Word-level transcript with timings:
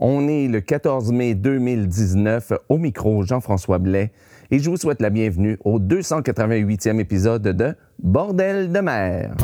On 0.00 0.28
est 0.28 0.46
le 0.46 0.60
14 0.60 1.10
mai 1.10 1.34
2019 1.34 2.52
au 2.68 2.78
micro 2.78 3.24
Jean-François 3.24 3.78
Blais 3.78 4.12
et 4.52 4.60
je 4.60 4.70
vous 4.70 4.76
souhaite 4.76 5.02
la 5.02 5.10
bienvenue 5.10 5.58
au 5.64 5.80
288e 5.80 7.00
épisode 7.00 7.42
de 7.42 7.74
Bordel 8.00 8.70
de 8.70 8.78
mer. 8.78 9.34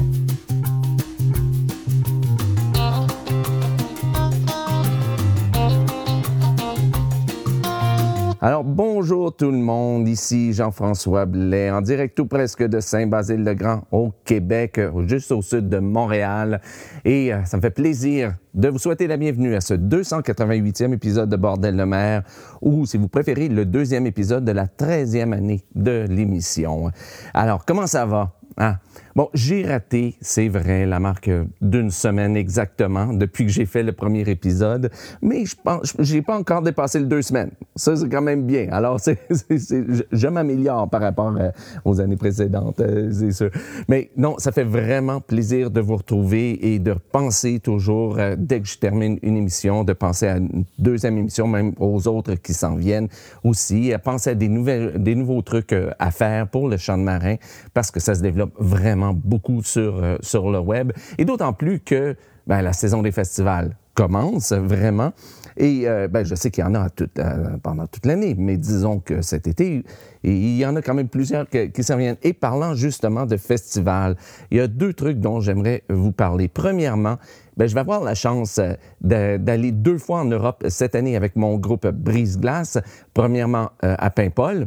Alors 8.47 8.63
bonjour 8.63 9.35
tout 9.35 9.51
le 9.51 9.56
monde, 9.56 10.06
ici 10.06 10.53
Jean-François 10.53 11.24
Blais, 11.24 11.71
en 11.71 11.81
direct 11.81 12.15
tout 12.15 12.26
presque 12.26 12.63
de 12.63 12.79
Saint-Basile-le-Grand 12.79 13.85
au 13.90 14.13
Québec, 14.26 14.79
juste 15.06 15.33
au 15.33 15.40
sud 15.40 15.71
de 15.71 15.79
Montréal. 15.79 16.61
Et 17.07 17.33
euh, 17.33 17.43
ça 17.47 17.57
me 17.57 17.62
fait 17.62 17.70
plaisir 17.70 18.34
de 18.52 18.69
vous 18.69 18.77
souhaiter 18.77 19.07
la 19.07 19.16
bienvenue 19.16 19.55
à 19.55 19.62
ce 19.62 19.73
288e 19.73 20.93
épisode 20.93 21.30
de 21.30 21.37
Bordel 21.37 21.75
de 21.75 21.84
mer, 21.84 22.23
ou 22.61 22.84
si 22.84 22.98
vous 22.98 23.09
préférez, 23.09 23.48
le 23.48 23.65
deuxième 23.65 24.07
épisode 24.07 24.45
de 24.45 24.53
la 24.53 24.67
13e 24.67 25.33
année 25.33 25.65
de 25.75 26.05
l'émission. 26.06 26.91
Alors, 27.33 27.65
comment 27.65 27.87
ça 27.87 28.05
va? 28.05 28.34
Ah. 28.57 28.79
Bon, 29.17 29.29
j'ai 29.33 29.65
raté, 29.65 30.17
c'est 30.21 30.49
vrai, 30.49 30.87
la 30.87 30.99
marque 30.99 31.31
d'une 31.61 31.93
semaine 31.93 32.37
exactement 32.37 33.12
depuis 33.12 33.45
que 33.47 33.51
j'ai 33.53 33.65
fait 33.65 33.85
le 33.85 33.93
premier 33.93 34.29
épisode, 34.29 34.91
mais 35.23 35.45
je 35.45 35.55
pense, 35.62 35.95
j'ai 36.01 36.21
pas 36.21 36.37
encore 36.37 36.62
dépassé 36.62 36.98
le 36.98 37.07
deux 37.07 37.23
semaines. 37.23 37.53
Ça, 37.77 37.95
c'est 37.95 38.09
quand 38.09 38.23
même 38.23 38.45
bien. 38.45 38.67
Alors, 38.73 38.98
c'est, 39.01 39.21
je, 39.31 40.27
m'améliore 40.27 40.91
par 40.91 41.01
rapport 41.01 41.33
euh, 41.39 41.51
aux 41.85 42.01
années 42.01 42.17
précédentes, 42.17 42.81
euh, 42.81 43.09
c'est 43.12 43.31
sûr. 43.31 43.51
Mais 43.87 44.11
non, 44.17 44.35
ça 44.39 44.51
fait 44.51 44.65
vraiment 44.65 45.21
plaisir 45.21 45.71
de 45.71 45.81
vous 45.81 45.97
retrouver 45.97 46.75
et 46.75 46.81
de 46.81 46.95
penser 47.12 47.61
toujours, 47.61 48.19
euh, 48.19 48.34
dès 48.37 48.61
que 48.61 48.67
je 48.67 48.79
termine 48.79 49.21
une 49.23 49.37
émission, 49.37 49.84
de 49.84 49.93
penser 49.93 50.27
à 50.27 50.39
une 50.39 50.65
deuxième 50.77 51.19
émission, 51.19 51.47
même 51.47 51.73
aux 51.79 52.09
autres 52.09 52.34
qui 52.34 52.53
s'en 52.53 52.75
viennent 52.75 53.09
aussi, 53.45 53.93
à 53.93 54.01
penser 54.01 54.31
à 54.31 54.34
des 54.34 54.48
nouvelles, 54.48 55.00
des 55.00 55.15
nouveaux 55.15 55.43
trucs 55.43 55.73
à 56.00 56.11
faire 56.11 56.48
pour 56.48 56.69
le 56.69 56.78
champ 56.78 56.98
de 56.98 57.05
marin, 57.05 57.37
parce 57.73 57.93
que 57.93 58.00
ça 58.00 58.17
se 58.17 58.21
développe 58.21 58.44
vraiment 58.59 59.12
beaucoup 59.14 59.62
sur, 59.62 60.03
euh, 60.03 60.17
sur 60.20 60.50
le 60.50 60.59
web. 60.59 60.92
Et 61.19 61.25
d'autant 61.25 61.53
plus 61.53 61.81
que 61.81 62.17
ben, 62.47 62.62
la 62.62 62.73
saison 62.73 63.03
des 63.03 63.12
festivals 63.12 63.77
commence 63.95 64.53
vraiment. 64.53 65.12
Et 65.56 65.83
euh, 65.87 66.09
ben, 66.09 66.25
je 66.25 66.34
sais 66.34 66.50
qu'il 66.50 66.65
y 66.65 66.67
en 66.67 66.75
a 66.75 66.89
euh, 67.19 67.56
pendant 67.62 67.87
toute 67.87 68.06
l'année, 68.06 68.34
mais 68.37 68.56
disons 68.56 68.98
que 68.98 69.22
cet 69.22 69.47
été, 69.47 69.84
il 70.25 70.56
y 70.56 70.67
en 70.67 70.75
a 70.75 70.83
quand 70.83 70.95
même 70.95 71.09
plusieurs 71.09 71.47
qui 71.48 71.84
s'en 71.84 71.97
viennent. 71.97 72.17
Et 72.22 72.33
parlant 72.33 72.75
justement 72.75 73.25
de 73.25 73.37
festivals, 73.37 74.17
il 74.50 74.59
y 74.59 74.61
a 74.61 74.67
deux 74.67 74.92
trucs 74.92 75.20
dont 75.20 75.41
j'aimerais 75.41 75.84
vous 75.89 76.11
parler. 76.11 76.48
Premièrement, 76.48 77.19
ben, 77.56 77.69
je 77.69 77.75
vais 77.75 77.81
avoir 77.81 78.03
la 78.03 78.17
chance 78.17 78.61
d'aller 79.00 79.70
deux 79.70 79.98
fois 79.98 80.20
en 80.20 80.25
Europe 80.25 80.65
cette 80.69 80.97
année 80.97 81.17
avec 81.17 81.37
mon 81.37 81.56
groupe 81.56 81.87
Brise 81.87 82.39
Glace. 82.39 82.78
Premièrement 83.15 83.70
à 83.81 84.11
Paimpol 84.11 84.67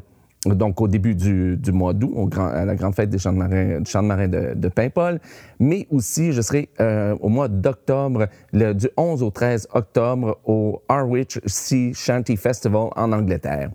donc 0.56 0.82
au 0.82 0.88
début 0.88 1.16
du, 1.16 1.72
mois 1.72 1.94
d'août, 1.94 2.34
à 2.38 2.66
la 2.66 2.76
grande 2.76 2.96
fête 2.96 3.10
des 3.10 3.18
champs 3.18 3.34
de 3.34 3.38
marins, 3.38 3.80
du 3.80 3.90
champ 3.90 4.02
de 4.02 4.08
marin 4.08 4.28
de, 4.28 4.54
de 4.56 4.68
Paimpol, 4.70 5.20
mais 5.60 5.88
aussi 5.92 6.32
je 6.32 6.42
serai 6.42 6.70
euh, 6.80 7.16
au 7.20 7.30
mois 7.30 7.48
d'octobre, 7.48 8.28
du 8.54 8.90
11 8.96 9.24
au 9.24 9.30
13 9.30 9.68
octobre, 9.74 10.40
au 10.46 10.82
Harwich 10.88 11.40
Sea 11.46 11.94
Shanty 11.94 12.38
Festival 12.38 12.90
en 12.96 13.12
Angleterre. 13.12 13.72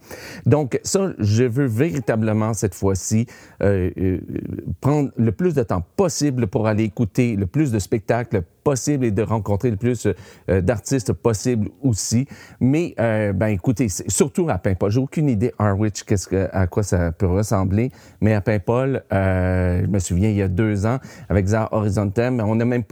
Donc 0.46 0.78
ça, 0.82 1.12
je 1.18 1.44
veux 1.44 1.66
véritablement 1.66 2.54
cette 2.54 2.74
fois-ci 2.74 3.26
euh, 3.62 3.90
euh, 3.98 4.18
prendre 4.80 5.10
le 5.16 5.32
plus 5.32 5.54
de 5.54 5.62
temps 5.62 5.82
possible 5.96 6.46
pour 6.46 6.66
aller 6.66 6.84
écouter 6.84 7.36
le 7.36 7.46
plus 7.46 7.72
de 7.72 7.78
spectacles 7.78 8.42
possible 8.62 9.04
et 9.04 9.10
de 9.10 9.22
rencontrer 9.22 9.70
le 9.70 9.76
plus 9.76 10.06
euh, 10.48 10.60
d'artistes 10.60 11.12
possible 11.12 11.68
aussi. 11.82 12.26
Mais, 12.60 12.94
euh, 13.00 13.32
ben 13.32 13.48
écoutez, 13.48 13.88
surtout 13.88 14.48
à 14.48 14.58
Paimpol, 14.58 14.90
j'ai 14.90 15.00
aucune 15.00 15.28
idée 15.28 15.52
Harwich, 15.58 16.04
qu'est-ce 16.04 16.26
que, 16.26 16.48
à 16.52 16.66
quoi 16.66 16.82
ça 16.82 17.12
peut 17.12 17.26
ressembler, 17.26 17.90
mais 18.20 18.34
à 18.34 18.40
Paimpol, 18.40 19.02
euh, 19.12 19.82
je 19.82 19.86
me 19.86 19.98
souviens, 19.98 20.30
il 20.30 20.36
y 20.36 20.42
a 20.42 20.48
deux 20.48 20.86
ans, 20.86 20.98
avec 21.28 21.46
Zar 21.46 21.68
Horizontem, 21.72 22.42
on 22.44 22.58
a 22.60 22.64
même, 22.64 22.84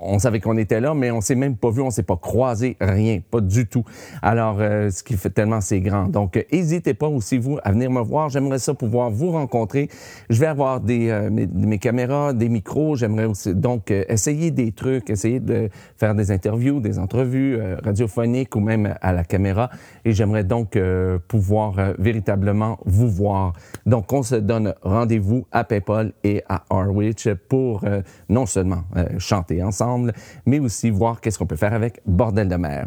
on 0.00 0.18
savait 0.18 0.40
qu'on 0.40 0.56
était 0.56 0.80
là, 0.80 0.94
mais 0.94 1.10
on 1.10 1.20
s'est 1.20 1.34
même 1.34 1.56
pas 1.56 1.70
vu, 1.70 1.80
on 1.80 1.90
s'est 1.90 2.02
pas 2.02 2.16
croisé, 2.16 2.76
rien, 2.80 3.20
pas 3.30 3.40
du 3.40 3.66
tout. 3.66 3.84
Alors, 4.22 4.58
euh, 4.60 4.90
ce 4.90 5.02
qui 5.02 5.16
fait 5.16 5.30
tellement 5.30 5.60
c'est 5.60 5.80
grand. 5.80 6.08
Donc, 6.08 6.44
n'hésitez 6.52 6.94
pas 6.94 7.08
aussi, 7.08 7.38
vous, 7.38 7.58
à 7.64 7.72
venir 7.72 7.90
me 7.90 8.00
voir. 8.00 8.28
J'aimerais 8.28 8.58
ça 8.58 8.74
pouvoir 8.74 9.10
vous 9.10 9.30
rencontrer. 9.30 9.88
Je 10.30 10.40
vais 10.40 10.46
avoir 10.46 10.80
des, 10.80 11.08
euh, 11.10 11.30
mes, 11.30 11.46
mes, 11.46 11.78
caméras, 11.78 12.32
des 12.32 12.48
micros. 12.48 12.96
J'aimerais 12.96 13.26
aussi, 13.26 13.54
donc, 13.54 13.90
essayer 13.90 14.50
des 14.50 14.72
trucs 14.72 15.05
essayer 15.10 15.40
de 15.40 15.68
faire 15.96 16.14
des 16.14 16.30
interviews, 16.30 16.80
des 16.80 16.98
entrevues 16.98 17.56
euh, 17.56 17.76
radiophoniques 17.84 18.54
ou 18.56 18.60
même 18.60 18.94
à 19.00 19.12
la 19.12 19.24
caméra. 19.24 19.70
Et 20.04 20.12
j'aimerais 20.12 20.44
donc 20.44 20.76
euh, 20.76 21.18
pouvoir 21.28 21.78
euh, 21.78 21.94
véritablement 21.98 22.78
vous 22.84 23.08
voir. 23.08 23.52
Donc, 23.84 24.12
on 24.12 24.22
se 24.22 24.36
donne 24.36 24.74
rendez-vous 24.82 25.46
à 25.52 25.64
PayPal 25.64 26.12
et 26.24 26.42
à 26.48 26.64
Harwich 26.70 27.28
pour 27.48 27.84
non 28.28 28.46
seulement 28.46 28.84
chanter 29.18 29.62
ensemble, 29.62 30.12
mais 30.44 30.58
aussi 30.58 30.90
voir 30.90 31.20
qu'est-ce 31.20 31.38
qu'on 31.38 31.46
peut 31.46 31.56
faire 31.56 31.74
avec 31.74 32.00
Bordel 32.06 32.48
de 32.48 32.56
mer. 32.56 32.86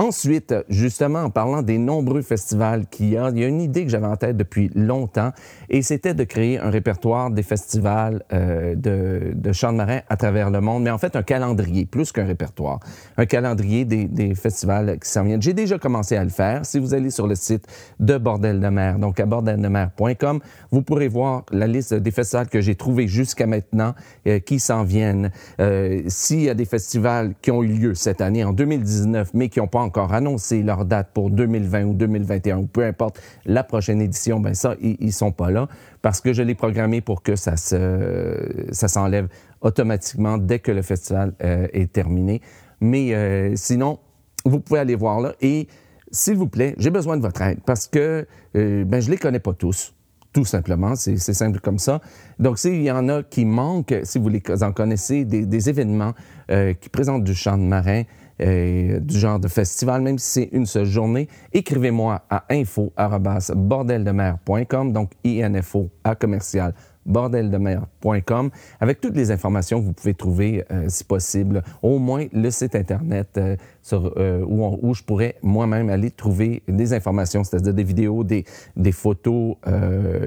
Ensuite, 0.00 0.54
justement, 0.70 1.24
en 1.24 1.28
parlant 1.30 1.60
des 1.60 1.76
nombreux 1.76 2.22
festivals 2.22 2.86
qu'il 2.86 3.10
y 3.10 3.18
a, 3.18 3.28
il 3.28 3.38
y 3.38 3.44
a 3.44 3.48
une 3.48 3.60
idée 3.60 3.84
que 3.84 3.90
j'avais 3.90 4.06
en 4.06 4.16
tête 4.16 4.34
depuis 4.34 4.70
longtemps, 4.74 5.32
et 5.68 5.82
c'était 5.82 6.14
de 6.14 6.24
créer 6.24 6.58
un 6.58 6.70
répertoire 6.70 7.30
des 7.30 7.42
festivals 7.42 8.24
de, 8.32 9.32
de 9.34 9.52
chants 9.52 9.72
de 9.72 9.76
marin 9.76 10.00
à 10.08 10.16
travers 10.16 10.48
le 10.48 10.62
monde, 10.62 10.84
mais 10.84 10.90
en 10.90 10.96
fait 10.96 11.16
un 11.16 11.22
calendrier 11.22 11.84
plus 11.84 12.12
qu'un 12.12 12.24
répertoire, 12.24 12.80
un 13.18 13.26
calendrier 13.26 13.84
des, 13.84 14.06
des 14.06 14.34
festivals 14.34 14.98
qui 14.98 15.10
s'en 15.10 15.22
viennent. 15.22 15.42
J'ai 15.42 15.52
déjà 15.52 15.78
commencé 15.78 16.16
à 16.16 16.24
le 16.24 16.30
faire. 16.30 16.64
Si 16.64 16.78
vous 16.78 16.94
allez 16.94 17.10
sur 17.10 17.26
le 17.26 17.34
site 17.34 17.66
de 17.98 18.16
Bordel 18.16 18.58
de 18.58 18.68
mer, 18.68 18.98
donc 18.98 19.20
à 19.20 19.26
bordeldemer.com, 19.26 20.40
vous 20.70 20.80
pourrez 20.80 21.08
voir 21.08 21.44
la 21.52 21.66
liste 21.66 21.92
des 21.92 22.10
festivals 22.10 22.48
que 22.48 22.62
j'ai 22.62 22.74
trouvés 22.74 23.06
jusqu'à 23.06 23.46
maintenant 23.46 23.94
euh, 24.26 24.38
qui 24.38 24.60
s'en 24.60 24.82
viennent. 24.82 25.30
Euh, 25.60 26.00
S'il 26.06 26.40
y 26.40 26.48
a 26.48 26.54
des 26.54 26.64
festivals 26.64 27.34
qui 27.42 27.50
ont 27.50 27.62
eu 27.62 27.68
lieu 27.68 27.94
cette 27.94 28.22
année, 28.22 28.44
en 28.44 28.54
2019, 28.54 29.32
mais 29.34 29.50
qui 29.50 29.58
n'ont 29.58 29.66
pas 29.66 29.89
encore 29.90 30.14
annoncé 30.14 30.62
leur 30.62 30.84
date 30.84 31.08
pour 31.12 31.30
2020 31.30 31.84
ou 31.84 31.94
2021, 31.94 32.58
ou 32.58 32.66
peu 32.66 32.84
importe 32.84 33.20
la 33.44 33.64
prochaine 33.64 34.00
édition, 34.00 34.38
ben 34.38 34.54
ça, 34.54 34.76
ils, 34.80 34.96
ils 35.00 35.12
sont 35.12 35.32
pas 35.32 35.50
là 35.50 35.66
parce 36.00 36.20
que 36.20 36.32
je 36.32 36.42
l'ai 36.42 36.54
programmé 36.54 37.00
pour 37.00 37.22
que 37.22 37.34
ça 37.34 37.56
se, 37.56 38.68
ça 38.70 38.86
s'enlève 38.86 39.28
automatiquement 39.60 40.38
dès 40.38 40.58
que 40.58 40.72
le 40.72 40.82
festival 40.82 41.34
euh, 41.42 41.66
est 41.72 41.92
terminé. 41.92 42.40
Mais 42.80 43.14
euh, 43.14 43.52
sinon, 43.56 43.98
vous 44.44 44.60
pouvez 44.60 44.80
aller 44.80 44.94
voir 44.94 45.20
là. 45.20 45.34
Et 45.40 45.68
s'il 46.10 46.36
vous 46.36 46.46
plaît, 46.46 46.74
j'ai 46.78 46.90
besoin 46.90 47.16
de 47.16 47.22
votre 47.22 47.42
aide 47.42 47.58
parce 47.66 47.86
que 47.86 48.26
euh, 48.56 48.84
ben, 48.84 49.00
je 49.00 49.10
les 49.10 49.18
connais 49.18 49.40
pas 49.40 49.52
tous. 49.52 49.94
Tout 50.32 50.44
simplement, 50.44 50.94
c'est 50.94 51.18
simple 51.18 51.58
comme 51.58 51.80
ça. 51.80 52.00
Donc, 52.38 52.60
s'il 52.60 52.82
y 52.82 52.90
en 52.92 53.08
a 53.08 53.24
qui 53.24 53.44
manquent, 53.44 53.96
si 54.04 54.20
vous 54.20 54.28
les 54.28 54.40
en 54.62 54.70
connaissez, 54.70 55.24
des, 55.24 55.68
événements 55.68 56.14
qui 56.48 56.88
présentent 56.88 57.24
du 57.24 57.34
chant 57.34 57.58
de 57.58 57.64
marin, 57.64 58.04
du 58.40 59.18
genre 59.18 59.38
de 59.38 59.48
festival, 59.48 60.00
même 60.02 60.18
si 60.18 60.30
c'est 60.30 60.48
une 60.52 60.66
seule 60.66 60.86
journée, 60.86 61.28
écrivez-moi 61.52 62.22
à 62.30 62.44
info.bordeldemer.com, 62.50 64.92
donc 64.92 65.12
info 65.54 65.90
à 66.04 66.14
commercial 66.14 66.74
bordeldemer.com 67.06 68.50
avec 68.80 69.00
toutes 69.00 69.16
les 69.16 69.30
informations 69.30 69.80
que 69.80 69.86
vous 69.86 69.92
pouvez 69.92 70.14
trouver, 70.14 70.64
euh, 70.70 70.84
si 70.88 71.04
possible, 71.04 71.62
au 71.82 71.98
moins 71.98 72.26
le 72.32 72.50
site 72.50 72.74
Internet 72.74 73.28
euh, 73.36 73.56
sur, 73.82 74.12
euh, 74.16 74.44
où, 74.46 74.78
où, 74.82 74.94
je 74.94 75.02
pourrais 75.02 75.36
moi-même 75.42 75.90
aller 75.90 76.10
trouver 76.10 76.62
des 76.68 76.92
informations, 76.92 77.44
c'est-à-dire 77.44 77.74
des 77.74 77.84
vidéos, 77.84 78.24
des, 78.24 78.44
des 78.76 78.92
photos, 78.92 79.56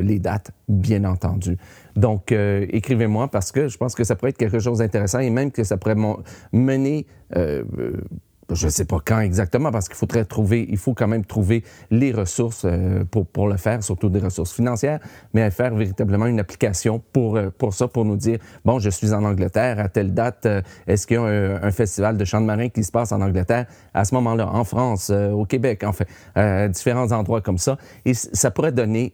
les 0.02 0.20
dates, 0.20 0.52
bien 0.68 1.04
entendu. 1.04 1.58
Donc, 1.96 2.32
écrivez-moi 2.32 3.28
parce 3.28 3.52
que 3.52 3.68
je 3.68 3.78
pense 3.78 3.94
que 3.96 4.04
ça 4.04 4.16
pourrait 4.16 4.32
être 4.32 4.38
quelque 4.38 4.60
chose 4.60 4.80
d'intéressant 4.80 5.20
et 5.20 5.30
même 5.30 5.52
que 5.52 5.64
ça 5.64 5.78
pourrait 5.78 5.98
mener 6.52 7.06
je 8.52 8.66
ne 8.66 8.72
sais 8.72 8.86
pas 8.86 9.00
quand 9.04 9.20
exactement, 9.20 9.72
parce 9.72 9.88
qu'il 9.88 9.96
faudrait 9.96 10.26
trouver, 10.26 10.66
il 10.70 10.78
faut 10.78 10.94
quand 10.94 11.08
même 11.08 11.26
trouver 11.26 11.64
les 11.92 12.12
ressources 12.12 12.64
euh, 12.66 13.04
pour, 13.10 13.26
pour 13.26 13.48
le 13.48 13.58
faire, 13.58 13.84
surtout 13.84 14.10
des 14.10 14.20
ressources 14.20 14.54
financières, 14.54 15.00
mais 15.34 15.50
faire 15.52 15.74
véritablement 15.74 16.26
une 16.26 16.40
application 16.40 17.02
pour, 17.14 17.38
euh, 17.38 17.50
pour 17.58 17.74
ça, 17.74 17.88
pour 17.88 18.06
nous 18.06 18.18
dire, 18.18 18.40
bon, 18.66 18.80
je 18.80 18.90
suis 18.90 19.14
en 19.14 19.24
Angleterre, 19.24 19.80
à 19.80 19.88
telle 19.88 20.14
date, 20.14 20.46
euh, 20.46 20.62
est-ce 20.88 21.08
qu'il 21.08 21.18
y 21.18 21.20
a 21.20 21.24
un, 21.24 21.72
festival 21.72 22.18
de 22.18 22.26
chants 22.26 22.42
de 22.42 22.46
marin 22.46 22.70
qui 22.70 22.84
se 22.84 22.92
passe 22.92 23.12
en 23.12 23.22
Angleterre 23.22 23.66
à 23.94 24.06
ce 24.06 24.14
moment-là, 24.16 24.48
en 24.48 24.64
France, 24.64 25.10
au 25.10 25.46
Québec, 25.46 25.84
enfin, 25.84 26.06
différents 26.68 27.12
endroits 27.12 27.42
comme 27.42 27.58
ça. 27.58 27.78
Et 28.06 28.14
ça 28.14 28.52
pourrait 28.52 28.72
donner, 28.72 29.14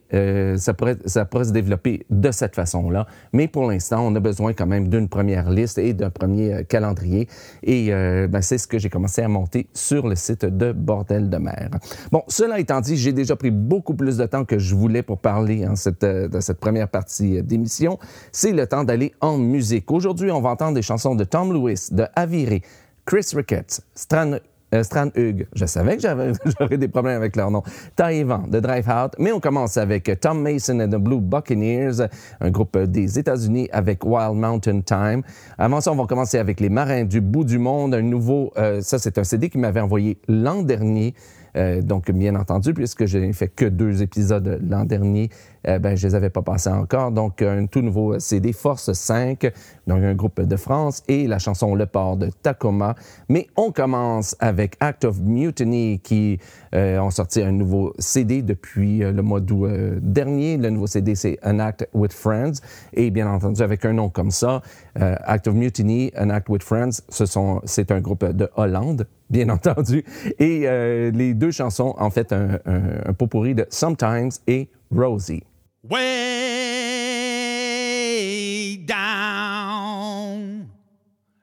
ça, 0.56 0.74
pourrait, 0.74 0.98
ça 1.06 1.24
pourrait 1.24 1.44
se 1.44 1.52
développer 1.52 2.04
de 2.10 2.30
cette 2.30 2.54
façon-là. 2.54 3.06
Mais 3.32 3.48
pour 3.48 3.70
l'instant, 3.70 4.06
on 4.06 4.14
a 4.14 4.20
besoin 4.20 4.52
quand 4.52 4.66
même 4.66 4.88
d'une 4.88 5.08
première 5.08 5.48
liste 5.48 5.78
et 5.78 5.94
d'un 5.94 6.10
premier 6.10 6.64
calendrier. 6.68 7.28
Et 7.62 7.90
ben, 7.90 8.42
c'est 8.42 8.58
ce 8.58 8.66
que 8.66 8.78
j'ai 8.78 8.90
commencé 8.90 9.19
à 9.22 9.28
monter 9.28 9.66
sur 9.74 10.06
le 10.06 10.14
site 10.16 10.44
de 10.44 10.72
Bordel 10.72 11.30
de 11.30 11.36
mer. 11.36 11.70
Bon, 12.10 12.22
cela 12.28 12.58
étant 12.58 12.80
dit, 12.80 12.96
j'ai 12.96 13.12
déjà 13.12 13.36
pris 13.36 13.50
beaucoup 13.50 13.94
plus 13.94 14.16
de 14.16 14.26
temps 14.26 14.44
que 14.44 14.58
je 14.58 14.74
voulais 14.74 15.02
pour 15.02 15.18
parler 15.18 15.66
en 15.66 15.76
cette, 15.76 16.04
euh, 16.04 16.28
première 16.60 16.88
partie 16.88 17.38
euh, 17.38 17.42
d'émission. 17.42 17.98
C'est 18.32 18.52
le 18.52 18.66
temps 18.66 18.84
d'aller 18.84 19.12
en 19.20 19.38
musique. 19.38 19.90
Aujourd'hui, 19.90 20.30
on 20.30 20.40
va 20.40 20.50
entendre 20.50 20.74
des 20.74 20.82
chansons 20.82 21.14
de 21.14 21.24
Tom 21.24 21.52
Lewis, 21.52 21.88
de 21.90 22.06
Aviré, 22.14 22.62
Chris 23.04 23.26
Ricketts, 23.34 23.80
Stan 23.94 24.38
euh, 24.74 24.82
Stran 24.82 25.08
Hugh, 25.16 25.46
je 25.54 25.66
savais 25.66 25.96
que 25.96 26.02
j'aurais 26.02 26.76
des 26.78 26.88
problèmes 26.88 27.16
avec 27.16 27.36
leur 27.36 27.50
nom. 27.50 27.62
Taïwan 27.96 28.48
de 28.48 28.60
Drive 28.60 28.88
Out, 28.88 29.12
mais 29.18 29.32
on 29.32 29.40
commence 29.40 29.76
avec 29.76 30.10
Tom 30.20 30.42
Mason 30.42 30.80
and 30.80 30.88
the 30.88 30.96
Blue 30.96 31.20
Buccaneers, 31.20 32.06
un 32.40 32.50
groupe 32.50 32.78
des 32.78 33.18
États-Unis 33.18 33.68
avec 33.72 34.04
Wild 34.04 34.34
Mountain 34.34 34.80
Time. 34.80 35.22
Avant 35.58 35.80
ça, 35.80 35.92
on 35.92 35.96
va 35.96 36.06
commencer 36.06 36.38
avec 36.38 36.60
les 36.60 36.68
Marins 36.68 37.04
du 37.04 37.20
bout 37.20 37.44
du 37.44 37.58
monde, 37.58 37.94
un 37.94 38.02
nouveau, 38.02 38.52
euh, 38.56 38.80
ça 38.80 38.98
c'est 38.98 39.18
un 39.18 39.24
CD 39.24 39.48
qui 39.48 39.58
m'avait 39.58 39.80
envoyé 39.80 40.18
l'an 40.28 40.62
dernier. 40.62 41.14
Euh, 41.56 41.82
donc, 41.82 42.10
bien 42.10 42.34
entendu, 42.36 42.74
puisque 42.74 43.06
je 43.06 43.18
n'ai 43.18 43.32
fait 43.32 43.48
que 43.48 43.64
deux 43.64 44.02
épisodes 44.02 44.60
l'an 44.68 44.84
dernier, 44.84 45.30
euh, 45.66 45.78
ben, 45.78 45.96
je 45.96 46.06
les 46.06 46.14
avais 46.14 46.30
pas 46.30 46.42
passés 46.42 46.70
encore. 46.70 47.10
Donc, 47.10 47.42
un 47.42 47.66
tout 47.66 47.82
nouveau 47.82 48.18
CD, 48.18 48.52
Force 48.52 48.92
5, 48.92 49.52
donc 49.86 50.02
un 50.02 50.14
groupe 50.14 50.40
de 50.40 50.56
France, 50.56 51.02
et 51.08 51.26
la 51.26 51.38
chanson 51.38 51.74
Le 51.74 51.86
Port 51.86 52.16
de 52.16 52.30
Tacoma. 52.42 52.94
Mais 53.28 53.48
on 53.56 53.72
commence 53.72 54.36
avec 54.40 54.76
Act 54.80 55.04
of 55.04 55.20
Mutiny, 55.20 56.00
qui 56.00 56.38
euh, 56.74 56.98
ont 56.98 57.10
sorti 57.10 57.42
un 57.42 57.52
nouveau 57.52 57.94
CD 57.98 58.42
depuis 58.42 59.02
euh, 59.02 59.12
le 59.12 59.22
mois 59.22 59.40
d'août 59.40 59.66
euh, 59.66 59.98
dernier. 60.00 60.56
Le 60.56 60.70
nouveau 60.70 60.86
CD, 60.86 61.14
c'est 61.14 61.38
An 61.44 61.58
Act 61.58 61.88
with 61.92 62.12
Friends. 62.12 62.60
Et 62.92 63.10
bien 63.10 63.28
entendu, 63.28 63.62
avec 63.62 63.84
un 63.84 63.92
nom 63.92 64.08
comme 64.08 64.30
ça, 64.30 64.62
Act 64.96 65.48
of 65.48 65.54
Mutiny, 65.54 66.12
An 66.18 66.30
Act 66.30 66.48
with 66.48 66.62
Friends, 66.62 67.02
ce 67.08 67.26
sont, 67.26 67.60
c'est 67.64 67.90
un 67.90 68.00
groupe 68.00 68.24
de 68.24 68.48
Hollande, 68.56 69.06
bien 69.28 69.48
entendu. 69.50 70.04
Et 70.38 70.62
euh, 70.64 71.10
les 71.10 71.34
deux 71.34 71.50
chansons, 71.50 71.94
en 71.98 72.10
fait, 72.10 72.32
un, 72.32 72.58
un, 72.66 72.82
un 73.06 73.12
pot 73.12 73.26
pourri 73.26 73.54
de 73.54 73.66
Sometimes 73.70 74.30
et 74.46 74.68
Rosie. 74.94 75.42
When 75.82 76.69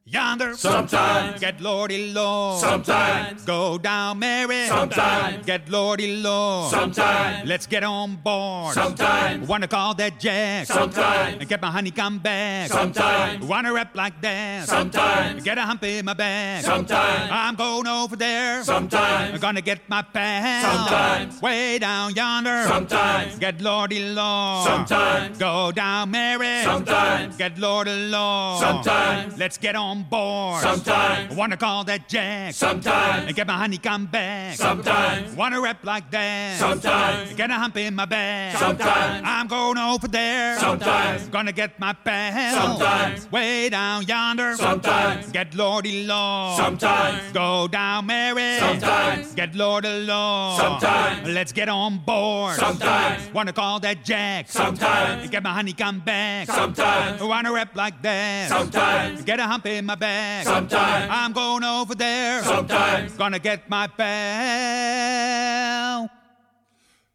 yonder. 0.07 0.55
Sometimes. 0.55 1.39
Get 1.39 1.59
Lordy 1.61 2.13
Lord. 2.13 2.61
Sometimes. 2.61 3.43
Go 3.43 3.77
down, 3.77 4.19
Mary. 4.19 4.67
Sometimes. 4.67 5.45
Get 5.45 5.69
Lordy 5.69 6.17
Lord. 6.17 6.71
Sometimes. 6.71 7.47
Let's 7.47 7.67
get 7.67 7.83
on 7.83 8.15
board. 8.15 8.73
Sometimes. 8.73 9.47
Wanna 9.47 9.67
call 9.67 9.93
that 9.95 10.19
jack. 10.19 10.67
Sometimes. 10.67 11.37
And 11.39 11.49
get 11.49 11.61
my 11.61 11.71
honey 11.71 11.91
come 11.91 12.19
back. 12.19 12.69
Sometimes. 12.69 13.45
Wanna 13.45 13.73
rap 13.73 13.95
like 13.95 14.19
that. 14.21 14.67
Sometimes. 14.67 15.43
Get 15.43 15.57
a 15.57 15.61
hump 15.61 15.83
in 15.83 16.05
my 16.05 16.13
back. 16.13 16.63
Sometimes. 16.63 17.29
I'm 17.31 17.55
going 17.55 17.87
over 17.87 18.15
there. 18.15 18.63
Sometimes. 18.63 19.33
I'm 19.33 19.39
gonna 19.39 19.61
get 19.61 19.87
my 19.89 20.01
pal. 20.01 20.77
Sometimes. 20.77 21.41
Way 21.41 21.79
down 21.79 22.15
yonder. 22.15 22.63
Sometimes. 22.67 23.37
Get 23.39 23.61
Lordy 23.61 23.99
Lord. 24.13 24.67
Sometimes. 24.67 25.37
Go 25.37 25.71
down, 25.71 26.11
Mary. 26.11 26.63
Sometimes. 26.63 27.35
Get 27.37 27.57
Lordy 27.57 28.07
Lord. 28.09 28.59
Sometimes. 28.61 29.37
Let's 29.37 29.57
get 29.57 29.75
on 29.75 29.96
board. 30.03 30.61
Sometimes. 30.61 31.35
Wanna 31.35 31.57
call 31.57 31.83
that 31.85 32.07
jack. 32.07 32.53
Sometimes. 32.53 33.27
And 33.27 33.35
get 33.35 33.47
my 33.47 33.57
honey 33.57 33.77
come 33.77 34.05
back. 34.05 34.55
Sometimes. 34.55 35.35
Wanna 35.35 35.61
rap 35.61 35.83
like 35.83 36.09
that. 36.11 36.59
Sometimes. 36.59 37.33
Get 37.33 37.49
a 37.49 37.53
hump 37.53 37.77
in 37.77 37.95
my 37.95 38.05
back. 38.05 38.57
Sometimes. 38.57 39.23
I'm 39.25 39.47
going 39.47 39.77
over 39.77 40.07
there. 40.07 40.59
Sometimes. 40.59 41.27
Gonna 41.29 41.51
get 41.51 41.79
my 41.79 41.93
pal. 41.93 42.61
Sometimes. 42.61 43.31
Way 43.31 43.69
down 43.69 44.03
yonder. 44.05 44.55
Sometimes. 44.55 45.31
Get 45.31 45.55
Lordy 45.55 46.05
Lord. 46.05 46.57
Sometimes. 46.57 47.31
Go 47.33 47.67
down, 47.67 48.05
Mary. 48.05 48.59
Sometimes. 48.59 49.33
Get 49.33 49.55
Lordy 49.55 50.05
Lord. 50.05 50.59
Sometimes. 50.59 51.27
Let's 51.27 51.51
get 51.51 51.69
on 51.69 51.99
board. 51.99 52.55
Sometimes. 52.55 53.33
Wanna 53.33 53.53
call 53.53 53.79
that 53.81 54.03
jack. 54.03 54.49
Sometimes. 54.49 55.29
Get 55.29 55.43
my 55.43 55.53
honey 55.53 55.73
come 55.73 55.99
back. 55.99 56.47
Sometimes. 56.47 57.21
Wanna 57.21 57.51
rap 57.51 57.75
like 57.75 58.01
that. 58.01 58.49
Sometimes. 58.49 59.23
Get 59.23 59.39
a 59.39 59.43
hump 59.43 59.65
in 59.65 59.85
my 59.87 59.95
back. 59.95 60.45
Sometimes. 60.45 61.09
I'm 61.09 61.31
going 61.31 61.63
over 61.63 61.95
there. 61.95 62.43
Sometimes. 62.43 63.13
Gonna 63.13 63.39
get 63.39 63.69
my 63.69 63.87
pal. 63.87 64.09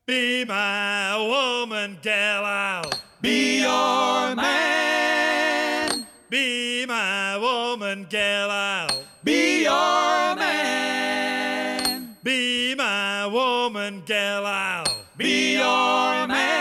Be 0.06 0.44
my 0.46 1.16
woman, 1.18 1.98
gal 2.02 2.44
out. 2.46 2.98
Be 3.20 3.60
your 3.60 4.34
man. 4.34 6.06
Be 6.30 6.86
my 6.86 7.36
woman, 7.36 8.06
gal 8.08 8.50
out. 8.50 9.04
Be 9.22 9.64
your 9.64 10.34
man. 10.34 12.16
Be 12.24 12.74
my 12.74 13.26
woman, 13.26 14.02
gal 14.06 14.46
out. 14.46 14.88
Be 15.18 15.58
your 15.58 16.26
man. 16.26 16.51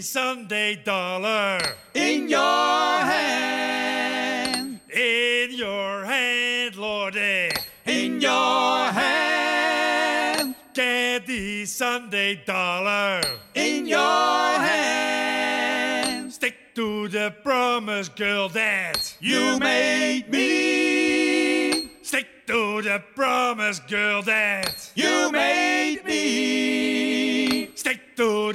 Sunday 0.00 0.76
dollar 0.76 1.58
In 1.94 2.28
your 2.28 3.00
hand. 3.00 4.80
in 4.92 5.50
your 5.52 6.04
hand, 6.04 6.76
Lordy. 6.76 7.18
Eh. 7.20 7.50
In 7.86 8.20
your 8.20 8.86
hand. 8.92 10.54
Get 10.74 11.26
the 11.26 11.64
Sunday 11.66 12.42
dollar. 12.46 13.20
In 13.54 13.86
your 13.86 14.58
hand. 14.58 16.32
Stick 16.32 16.74
to 16.74 17.08
the 17.08 17.34
promise, 17.42 18.08
girl, 18.08 18.48
that 18.50 19.14
You 19.20 19.58
made 19.58 20.30
me. 20.30 21.90
Stick 22.02 22.46
to 22.46 22.82
the 22.82 23.02
promise, 23.14 23.80
girl, 23.80 24.22
that 24.22 24.90
You 24.94 25.30
made 25.32 26.04
me. 26.04 26.99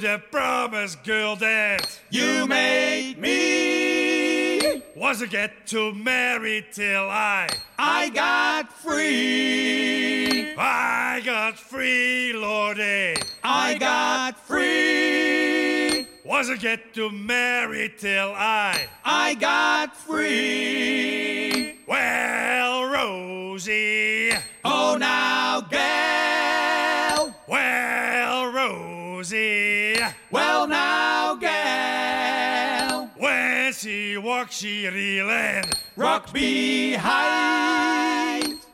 The 0.06 0.22
promise, 0.30 0.94
girl, 1.02 1.34
that 1.34 1.98
You 2.10 2.46
made 2.46 3.18
me. 3.18 4.80
wasn't 4.94 5.32
get 5.32 5.66
to 5.66 5.92
marry 5.94 6.64
till 6.70 7.10
I 7.10 7.48
I 7.76 8.10
got 8.10 8.72
free. 8.72 10.54
I 10.56 11.20
got 11.24 11.58
free, 11.58 12.32
Lordy. 12.34 12.82
Eh? 12.82 13.16
I 13.42 13.78
got 13.78 14.38
free. 14.46 16.06
Wasn't 16.24 16.60
get 16.60 16.94
to 16.94 17.10
marry 17.10 17.92
till 17.98 18.32
I 18.36 18.86
I 19.04 19.34
got 19.34 19.96
free. 19.96 21.80
well, 21.88 22.84
Rosie. 22.84 24.30
Oh, 24.64 24.96
now, 25.00 25.62
gal. 25.62 27.34
Well, 27.48 28.52
Rosie. 28.52 29.85
Well, 30.30 30.66
now, 30.66 31.34
gal. 31.36 33.10
When 33.16 33.72
she 33.72 34.16
walks, 34.16 34.56
she 34.56 34.86
reeling. 34.88 35.64
Rock 35.96 36.32
behind. 36.32 37.46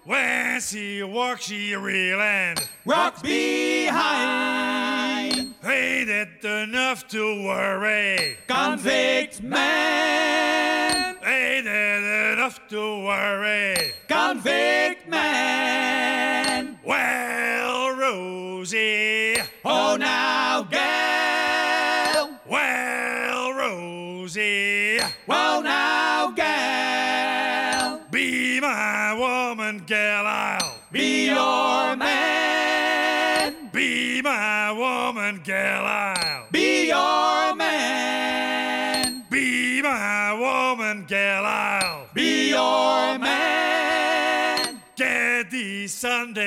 When 0.04 0.60
she 0.60 1.02
walks, 1.04 1.44
she 1.44 1.76
reeling. 1.76 2.56
Rock 2.84 3.22
behind. 3.22 4.02
Ain't 5.64 6.08
it 6.10 6.44
enough 6.44 7.06
to 7.08 7.44
worry? 7.44 8.36
Convict 8.48 9.40
man. 9.42 11.16
Ain't 11.24 11.66
it 11.68 12.32
enough 12.32 12.60
to 12.70 13.04
worry? 13.04 13.92
Convict 14.08 15.08
man. 15.08 16.78
Well, 16.84 17.96
Rosie. 17.96 19.36
Oh, 19.64 19.96
now, 19.96 20.62
gal. 20.64 20.91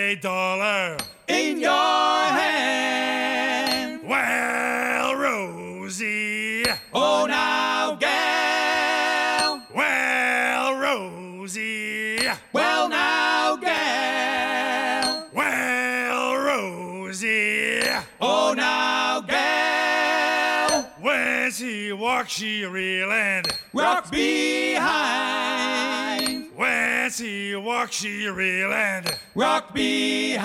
Sunday 0.05 0.21
dollar. 0.21 0.97
In 1.27 1.59
your 1.59 1.71
hand. 1.71 4.07
Well, 4.07 5.15
Rosie. 5.15 6.63
Oh, 6.93 7.25
now, 7.25 7.95
gal. 7.95 9.63
Well, 9.73 10.75
Rosie. 10.75 12.19
Well, 12.53 12.87
now, 12.87 13.55
gal. 13.55 15.27
Well, 15.33 16.37
Rosie. 16.37 17.81
Oh, 18.21 18.53
now, 18.55 19.21
gal. 19.21 20.83
When 21.01 21.51
she 21.51 21.91
walks, 21.93 22.33
she 22.33 22.63
reeling. 22.63 23.45
Rock 23.73 24.11
behind. 24.11 26.04
When 26.65 27.11
she 27.11 27.53
walks, 27.55 27.97
she 27.97 28.27
real 28.27 28.73
and 28.73 29.05
rock 29.35 29.71
behind. 29.71 30.41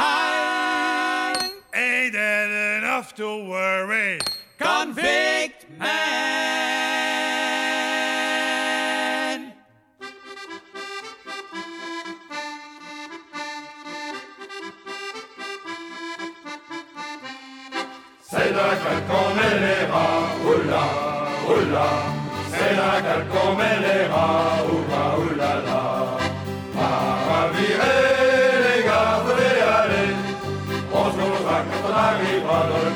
Ain't 1.74 2.12
that 2.12 2.82
enough 2.82 3.14
to 3.14 3.48
worry? 3.48 4.18
Convict 4.58 5.64
man. 5.78 5.88
C'est 18.20 18.52
la 18.52 18.76
qu'on 19.08 19.34
les 19.40 19.86
rats, 19.90 20.36
oula, 20.44 20.84
oula. 21.48 21.88
C'est 22.50 22.74
la 22.76 22.92
qu'on 23.32 23.56
les 23.56 24.04
rats, 24.12 24.64
oula. 24.70 24.79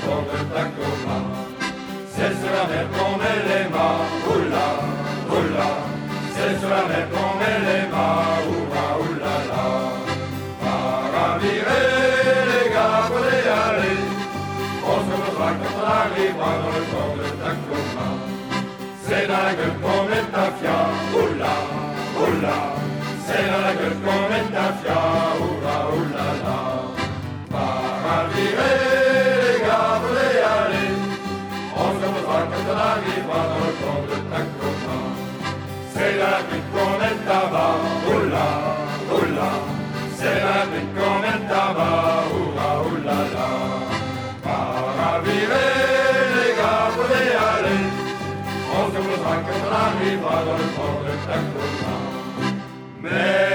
Tacoma. 0.01 1.19
C'est 2.15 2.35
sur 2.41 2.51
la 2.57 2.65
mer 2.71 2.87
qu'on 2.95 3.17
met 3.19 3.41
les 3.49 3.69
mâts, 3.71 4.07
oula, 4.29 4.69
oula. 5.31 5.69
C'est 6.35 6.59
sur 6.59 6.69
la 6.69 6.83
mer 6.91 7.07
qu'on 7.13 7.31
met 7.39 7.59
les 7.67 7.87
mâts, 7.93 8.43
oula, 8.51 8.87
oulala. 9.05 9.65
À 10.65 11.39
virer 11.39 11.87
les 12.51 12.67
gars, 12.75 13.03
faut 13.09 13.23
y 13.23 13.49
aller. 13.67 13.99
On 14.87 14.99
se 15.05 15.13
retrouvera 15.17 15.51
quand 15.59 15.75
on 15.79 15.87
arrivera 16.03 16.51
dans 16.63 16.75
le 16.77 16.83
port 16.91 17.15
de 17.19 17.29
Tacoma. 17.41 18.09
C'est 19.07 19.27
dans 19.29 19.43
la 19.47 19.55
gueule 19.55 19.77
qu'on 19.83 20.03
met 20.11 20.27
ta 20.35 20.47
fia, 20.59 20.79
oula, 21.21 21.55
oula. 22.21 22.59
C'est 23.27 23.47
dans 23.51 23.63
la 23.67 23.75
gueule 23.79 23.99
qu'on 24.05 24.23
met 24.31 24.47
ta 24.55 24.67
fia, 24.81 25.01
oula, 25.41 25.77
oulala. 25.95 26.59
Para 27.51 28.27
virer 28.35 28.84
arrivera 32.95 33.41
dans 33.51 33.63
le 33.67 33.73
port 33.81 34.05
de 34.11 34.19
Tacoma. 34.31 34.99
C'est 35.93 36.15
la 36.23 36.35
gueule 36.47 36.67
qu'on 36.73 36.93
ta 37.03 37.11
tabac, 37.27 37.79
oula, 38.13 38.49
oula. 39.17 39.51
C'est 40.19 40.39
la 40.47 40.61
gueule 40.71 40.91
qu'on 40.95 41.17
ta 41.25 41.35
tabac, 41.51 42.25
oula, 42.39 42.69
oulala. 42.89 43.49
Para 44.45 45.13
virer 45.25 45.73
les 46.37 46.53
gars, 46.59 46.89
faut 46.95 47.11
y 47.11 47.33
aller. 47.53 47.85
On 48.77 48.85
se 48.93 48.99
retrouvera 48.99 49.35
quand 49.47 49.63
on 49.63 49.73
arrivera 49.87 50.37
dans 50.47 50.59
le 50.63 50.69
port 50.77 51.01
de 51.07 51.15
Tacoma. 51.27 51.97
Mais 53.03 53.54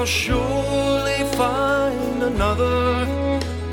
I'll 0.00 0.06
surely 0.06 1.24
find 1.36 2.22
another 2.22 3.04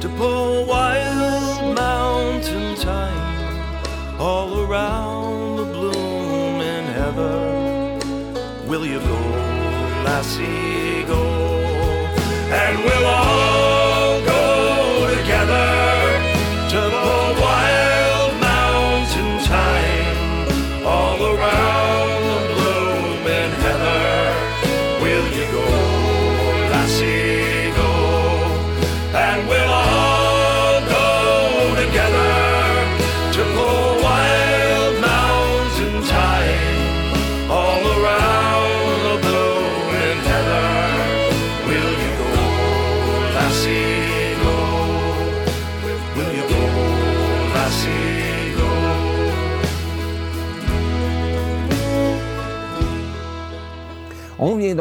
to 0.02 0.10
pull 0.18 0.66
wild 0.66 1.74
mountain 1.74 2.76
thyme 2.76 4.20
all 4.20 4.60
around 4.60 5.56
the 5.56 5.64
blooming 5.64 6.86
heather. 7.00 7.98
Will 8.68 8.86
you 8.86 9.00
go, 9.00 9.20
lassie, 10.04 11.06
go? 11.08 11.24
And 12.52 12.78
we'll 12.84 13.06
all 13.06 13.37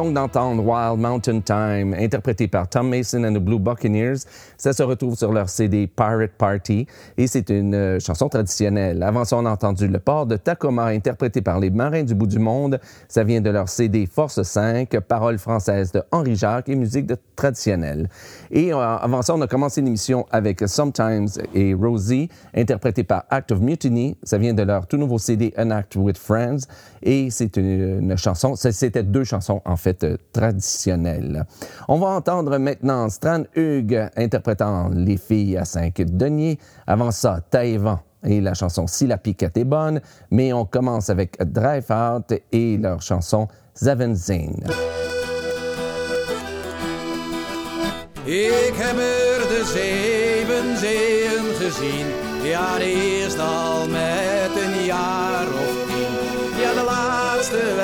donc 0.07 0.15
d'entendre 0.15 0.63
Wild 0.65 1.01
Mountain 1.01 1.41
Time, 1.41 1.95
interprété 1.95 2.49
par 2.49 2.69
Tom 2.69 2.89
Mason 2.89 3.25
and 3.25 3.35
the 3.35 3.39
Blue 3.39 3.59
Buccaneers. 3.59 4.19
Ça 4.57 4.73
se 4.73 4.83
retrouve 4.83 5.17
sur 5.17 5.33
leur 5.33 5.49
CD 5.49 5.87
Pirate 5.87 6.33
Party 6.39 6.87
et 7.17 7.27
c'est 7.27 7.51
une 7.51 7.75
euh, 7.75 8.01
chanson 8.01 8.29
traditionnelle. 8.29 9.03
Avant 9.03 9.25
ça, 9.25 9.37
on 9.37 9.47
a 9.47 9.51
entendu 9.51 9.89
Le 9.89 9.99
port 9.99 10.27
de 10.27 10.37
Tacoma, 10.37 10.87
interprété 10.87 11.41
par 11.41 11.61
les 11.61 11.71
Marins 11.71 12.05
du 12.05 12.15
bout 12.15 12.27
du 12.27 12.39
monde. 12.39 12.81
Ça 13.09 13.25
vient 13.25 13.41
de 13.41 13.51
leur 13.51 13.69
CD 13.69 14.07
Force 14.07 14.43
5, 14.43 15.01
paroles 15.01 15.39
françaises 15.39 15.93
de 15.93 16.03
Henri 16.13 16.37
Jacques 16.37 16.69
et 16.69 16.77
musique 16.77 17.11
traditionnelle. 17.35 18.09
Et 18.51 18.73
euh, 18.73 18.79
avant 18.79 19.23
ça, 19.23 19.35
on 19.35 19.41
a 19.41 19.47
commencé 19.47 19.81
l'émission 19.81 20.27
avec 20.31 20.61
Sometimes 20.69 21.29
et 21.55 21.75
Rosie, 21.75 22.29
interprété 22.55 23.03
par 23.03 23.25
Act 23.31 23.53
of 23.53 23.61
Mutiny. 23.61 24.17
Ça 24.23 24.39
vient 24.39 24.55
de 24.55 24.63
leur 24.63 24.87
tout 24.87 24.97
nouveau 24.97 25.19
CD 25.19 25.53
An 25.59 25.71
Act 25.71 25.97
with 25.97 26.19
Friends 26.19 26.67
et 27.03 27.31
c'est 27.31 27.57
une, 27.57 28.17
chanson, 28.17 28.55
c'était 28.57 29.03
deux 29.03 29.25
chansons 29.25 29.63
en 29.65 29.77
fait 29.77 29.96
traditionnelles. 30.33 31.45
On 31.89 31.99
va 31.99 32.09
entendre 32.09 32.59
maintenant 32.59 33.09
Strand 33.09 33.45
Hugues 33.55 34.09
interprétant 34.17 34.89
Les 34.89 35.17
filles 35.17 35.57
à 35.57 35.65
cinq 35.65 36.03
deniers. 36.03 36.59
Avant 36.87 37.11
ça, 37.11 37.41
Taïwan 37.51 37.99
et 38.25 38.41
la 38.41 38.55
chanson 38.55 38.87
Si 38.87 39.07
la 39.07 39.19
piquette 39.19 39.57
est 39.57 39.65
bonne, 39.65 40.01
mais 40.31 40.53
on 40.53 40.65
commence 40.65 41.11
avec 41.11 41.37
Out 41.41 42.33
et 42.53 42.77
leur 42.79 43.01
chanson 43.01 43.49
Zavenzin. 43.75 44.53
Ik 48.27 48.73
heb 48.75 48.99
er 48.99 49.49
de 49.49 49.63
zeven 49.75 50.77
zeeën 50.77 51.55
gezien. 51.55 52.07
Ja, 52.43 52.79
de 52.79 52.85
eerste 52.85 53.43
al 53.43 53.89
met 53.89 54.63
een 54.65 54.85
jaar 54.85 55.47
of 55.47 55.87
tien. 55.87 56.13
Ja, 56.61 56.73
de 56.73 56.85
laatste 56.85 57.75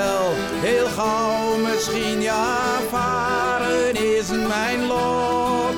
misschien. 1.87 2.23
Ja, 2.23 2.81
varen 2.91 3.95
is 3.95 4.29
mijn 4.29 4.87
lot. 4.87 5.75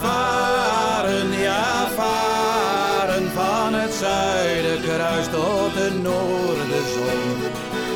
Varen, 0.00 1.32
ja, 1.40 1.88
varen 1.96 3.30
van 3.34 3.74
het 3.74 3.94
zuiden 3.94 4.82
kruis 4.82 5.26
tot 5.26 5.74
de 5.74 5.90
noordenzon. 6.02 7.52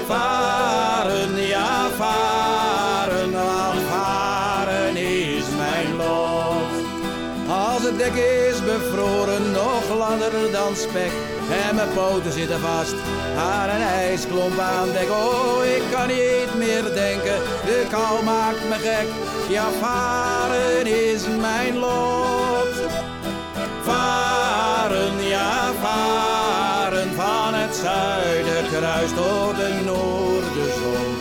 Varen, 0.06 1.46
ja, 1.46 1.88
varen, 1.96 3.32
want 3.32 3.80
varen 3.90 4.96
is 4.96 5.44
mijn 5.56 5.96
lot. 5.96 6.72
Als 7.48 7.82
het 7.82 7.98
dek 7.98 8.14
is 8.14 8.64
bevroren, 8.64 9.50
nog 9.50 9.98
langer 9.98 10.52
dan 10.52 10.76
spek. 10.76 11.33
En 11.50 11.74
mijn 11.74 11.88
poten 11.94 12.32
zitten 12.32 12.60
vast 12.60 12.94
aan 13.38 13.68
een 13.68 13.82
ijsklomp 13.82 14.58
aan 14.58 14.92
dek. 14.92 15.10
Oh, 15.10 15.64
ik 15.76 15.82
kan 15.90 16.06
niet 16.06 16.54
meer 16.56 16.82
denken, 16.94 17.38
de 17.64 17.86
kou 17.90 18.24
maakt 18.24 18.68
me 18.68 18.74
gek. 18.74 19.08
Ja, 19.48 19.64
varen 19.80 20.86
is 20.86 21.22
mijn 21.40 21.78
lot. 21.78 22.74
Varen, 23.82 25.28
ja, 25.28 25.70
varen 25.82 27.14
van 27.14 27.54
het 27.54 27.76
zuiden 27.76 28.64
kruis 28.72 29.10
tot 29.10 29.56
de 29.56 29.80
noordenzon. 29.84 31.16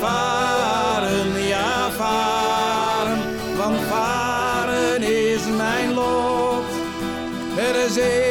Varen, 0.00 1.42
ja, 1.46 1.90
varen, 1.90 3.18
want 3.56 3.78
varen 3.88 5.02
is 5.02 5.40
mijn 5.56 5.94
lot. 5.94 6.30
Zee 7.90 8.20
is 8.24 8.29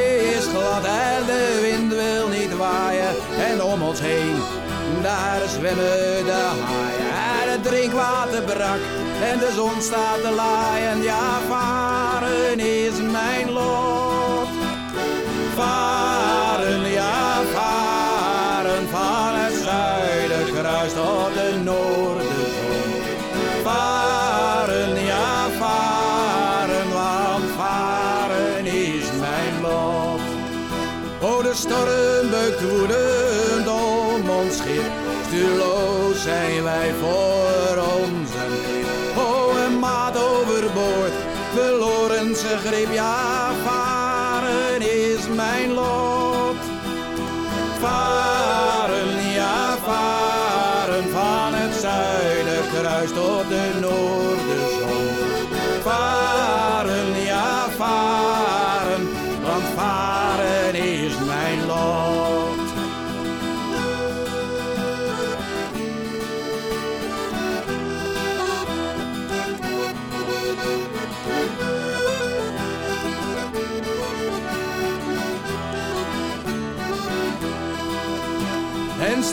daar 5.10 5.42
zwemmen 5.48 6.25
de 6.30 6.42
haaien. 6.68 7.10
En 7.42 7.51
het 7.51 7.63
drinkwater 7.63 8.42
brak 8.42 8.82
en 9.30 9.39
de 9.39 9.51
zon 9.56 9.82
staat 9.82 10.22
te 10.22 10.32
laaien. 10.42 11.01
Ja, 11.01 11.25
varen 11.48 12.60
is 12.60 12.96
mijn 13.18 13.51
lot. 13.51 14.51
Varen, 15.56 16.92
ja, 16.92 17.42
varen 17.56 18.86
van 18.96 19.34
het 19.42 19.56
zuiden 19.68 20.46
kruis 20.54 20.94
tot 20.94 21.34
de 21.38 21.50
noordenzon. 21.63 22.89
Varen, 23.63 25.06
ja, 25.06 25.48
varen, 25.60 26.89
want 27.00 27.46
varen 27.58 28.66
is 28.66 29.08
mijn 29.20 29.62
lot. 29.62 30.22
Oh, 31.22 31.44
de 31.44 31.54
storm 31.54 32.30
beukt 32.30 32.62
Stuurloos 34.60 36.22
zijn 36.22 36.63
wij 36.63 36.94
voor 37.00 37.84
onze 38.04 38.44
grip. 38.63 39.18
Oh, 39.18 39.63
een 39.66 39.80
maat 39.80 40.18
overboord, 40.18 41.12
verloren 41.54 42.36
zijn 42.36 42.60
grip. 42.60 42.94
Ja, 42.94 43.51
varen 43.66 44.82
is 44.82 45.28
mijn 45.36 45.72
lot. 45.72 46.56
Varen, 47.80 49.32
ja, 49.34 49.78
varen 49.84 51.10
van 51.10 51.54
het 51.54 51.82
zuiden 51.82 52.63
kruis 52.74 53.10
tot 53.10 53.50
de 53.50 53.78
noordenzon. 53.80 54.68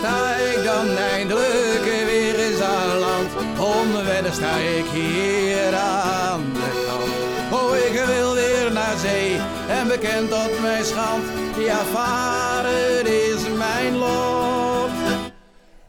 Sta 0.07 0.35
ik 0.35 0.64
dan 0.64 0.97
eindelijk 0.97 1.85
weer 1.85 2.38
eens 2.38 2.61
aan 2.61 2.99
land, 2.99 3.31
onwennig 3.59 4.35
sta 4.35 4.57
ik 4.57 4.85
hier 4.92 5.75
aan 5.75 6.45
de 6.53 6.85
kant. 6.87 7.62
Oh, 7.62 7.77
ik 7.77 8.05
wil 8.07 8.35
weer 8.35 8.73
naar 8.73 8.97
zee 8.97 9.40
en 9.69 9.88
bekend 9.88 10.31
tot 10.31 10.61
mijn 10.61 10.85
schand, 10.85 11.25
ja, 11.59 11.79
varen 11.92 13.07
is 13.07 13.49
mijn 13.57 13.97
lot. 13.97 14.90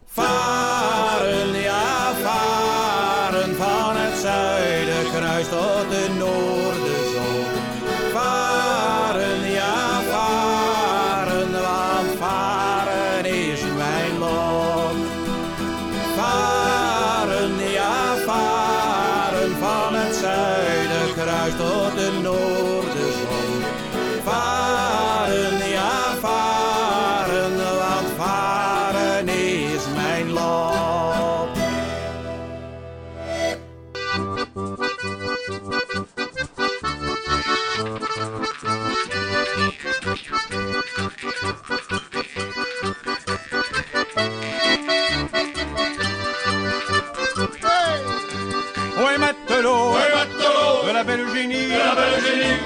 Varen, 0.05 1.61
ja, 1.61 2.13
varen 2.23 3.55
van 3.55 3.95
het 3.97 4.19
zuiden 4.19 5.11
kruis 5.13 5.47
tot 5.47 5.86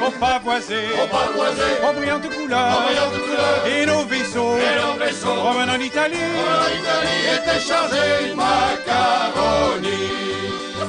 au 0.06 0.12
pavoisé, 0.12 0.82
au 0.98 1.86
en 1.86 1.94
brillante 1.94 2.30
couleur, 2.30 2.78
en 2.78 2.82
brillante 2.86 3.18
couleur, 3.22 3.68
et 3.68 3.86
nos 3.86 4.04
vaisseaux, 4.06 4.58
et 4.58 4.74
nos 4.80 4.94
vaisseaux, 5.04 5.42
revenant 5.42 5.78
d'Italie, 5.78 6.16
l'Italie 6.18 7.22
était 7.36 7.60
chargée 7.60 8.30
de 8.30 8.36
macaroni. 8.36 10.02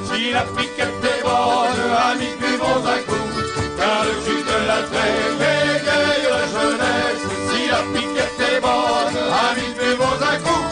Si 0.09 0.31
la 0.33 0.43
piquette 0.57 1.05
est 1.05 1.23
bonne, 1.23 1.83
amis, 2.11 2.35
buvons 2.41 2.83
un 2.87 3.01
coup, 3.09 3.29
car 3.79 4.05
le 4.05 4.15
jus 4.25 4.43
de 4.51 4.59
la 4.69 4.79
trêve 4.91 5.41
égaye 5.41 6.27
la 6.33 6.45
jeunesse. 6.55 7.25
Si 7.51 7.61
la 7.75 7.83
piquette 7.93 8.41
est 8.41 8.61
bonne, 8.61 9.19
amis, 9.49 9.73
buvons 9.79 10.21
un 10.33 10.37
coup, 10.45 10.65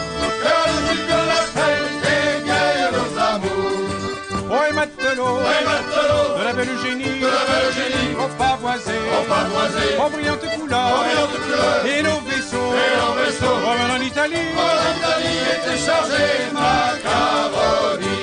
car 0.42 0.62
le 0.68 0.76
jus 0.86 1.04
de 1.12 1.20
la 1.30 1.42
trêve 1.54 1.92
égaye 2.36 2.84
nos 2.92 3.12
amours. 3.30 4.60
ouais, 4.60 4.72
matelot, 4.72 5.36
Ouais, 5.36 5.62
matelot, 5.64 6.19
de 6.19 6.19
belle 6.60 6.74
Eugénie, 6.74 7.20
de 7.20 7.26
la 7.26 7.44
belle 7.48 7.68
Eugénie, 7.70 8.14
au 8.16 8.28
pavoisé, 8.36 8.92
au 9.16 9.22
pavoisé, 9.24 9.98
en 9.98 10.10
brillante 10.10 10.46
couleur, 10.58 10.78
en 10.78 11.04
brillante 11.04 11.36
couleur, 11.44 11.86
et 11.86 12.02
nos 12.02 12.20
vaisseaux, 12.28 12.72
et 12.82 12.92
nos 13.00 13.14
vaisseaux, 13.18 13.58
revenant 13.66 13.98
d'Italie, 13.98 14.48
l'Italie 14.84 15.40
était 15.54 15.80
chargée 15.86 16.32
de 16.48 16.54
macaroni. 16.54 18.16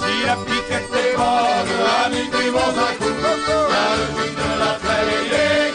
Si 0.00 0.26
la 0.26 0.36
piquette 0.46 0.94
est 1.04 1.16
bonne, 1.16 1.72
amis, 2.04 2.28
buvons 2.32 2.76
un 2.88 2.92
coup, 2.98 3.16
car 3.46 3.92
le 3.98 4.06
jus 4.16 4.34
de 4.40 4.48
la 4.60 4.72
trêve 4.82 5.73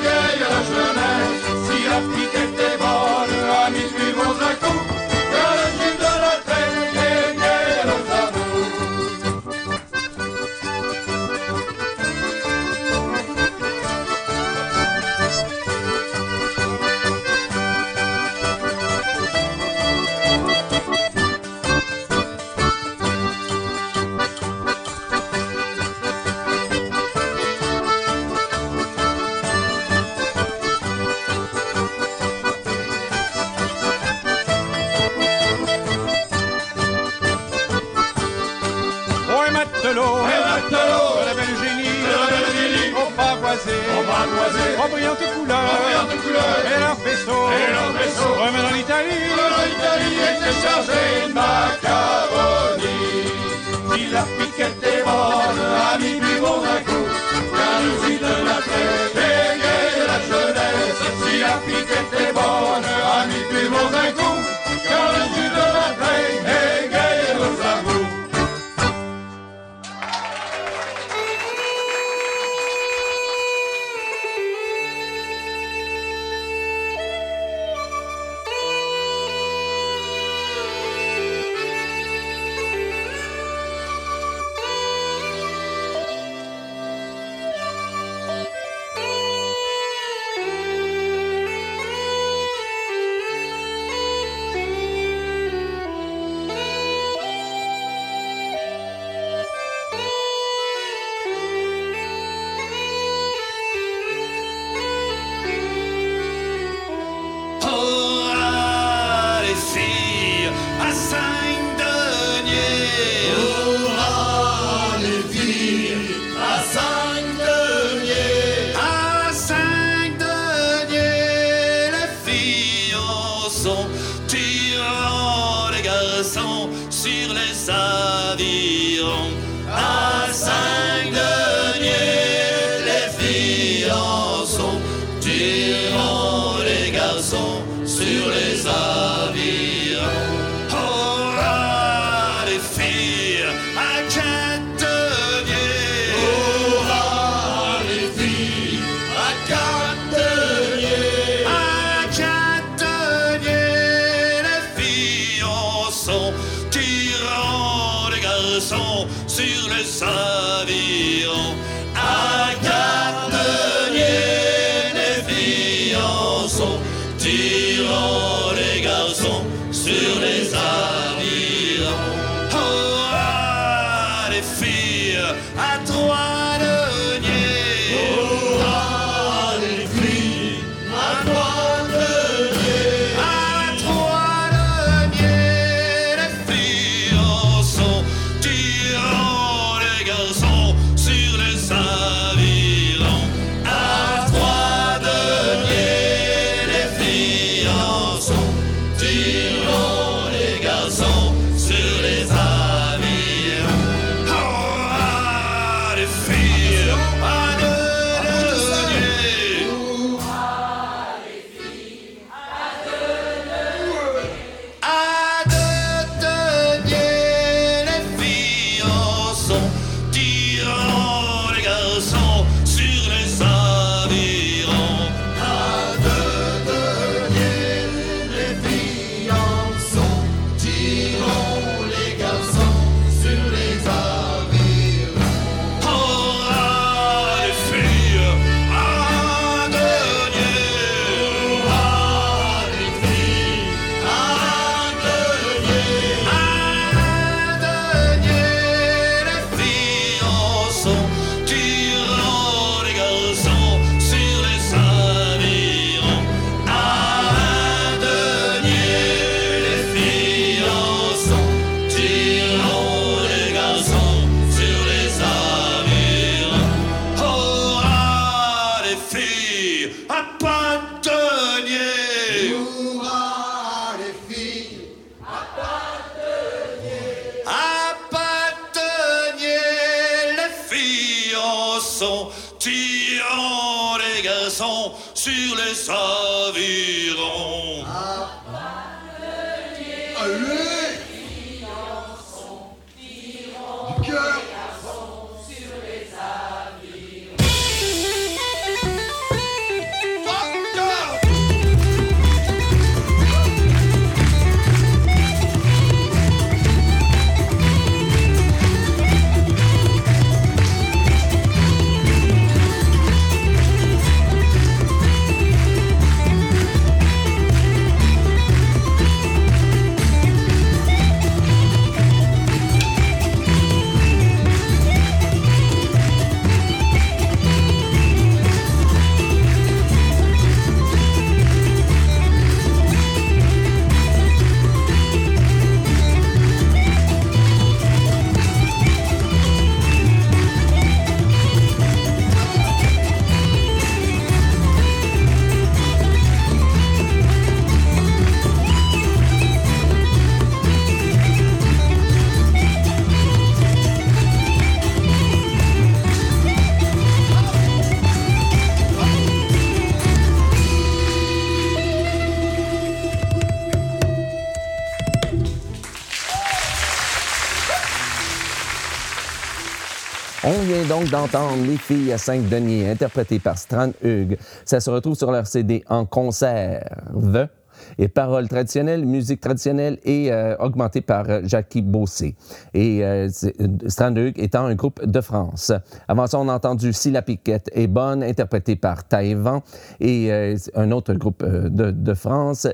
On 370.44 370.62
vient 370.64 370.86
donc 370.88 371.10
d'entendre 371.10 371.62
Les 371.66 371.76
filles 371.76 372.14
à 372.14 372.18
Saint-Denis, 372.18 372.88
interprétées 372.88 373.40
par 373.40 373.58
Strand 373.58 373.92
Hugues. 374.02 374.38
Ça 374.64 374.80
se 374.80 374.90
retrouve 374.90 375.16
sur 375.16 375.32
leur 375.32 375.46
CD 375.46 375.84
en 375.90 376.06
conserve 376.06 377.50
et 377.98 378.08
paroles 378.08 378.48
traditionnelles, 378.48 379.06
musique 379.06 379.42
traditionnelle 379.42 380.00
et 380.04 380.32
euh, 380.32 380.56
augmentée 380.58 381.02
par 381.02 381.30
euh, 381.30 381.42
Jackie 381.44 381.82
Bossé. 381.82 382.36
Et 382.74 383.04
euh, 383.04 383.28
euh, 383.44 383.68
Strandhug 383.88 384.40
étant 384.40 384.66
un 384.66 384.76
groupe 384.76 385.04
de 385.06 385.22
France. 385.22 385.72
Avant 386.08 386.28
ça, 386.28 386.40
on 386.40 386.48
a 386.48 386.54
entendu 386.54 386.94
Si 386.94 387.12
la 387.12 387.22
piquette 387.22 387.70
est 387.74 387.88
bonne, 387.88 388.24
interprétée 388.24 388.76
par 388.76 389.08
Taïwan 389.08 389.62
et 390.00 390.32
un 390.76 390.92
autre 390.92 391.14
groupe 391.14 391.44
de, 391.46 392.14
France 392.14 392.68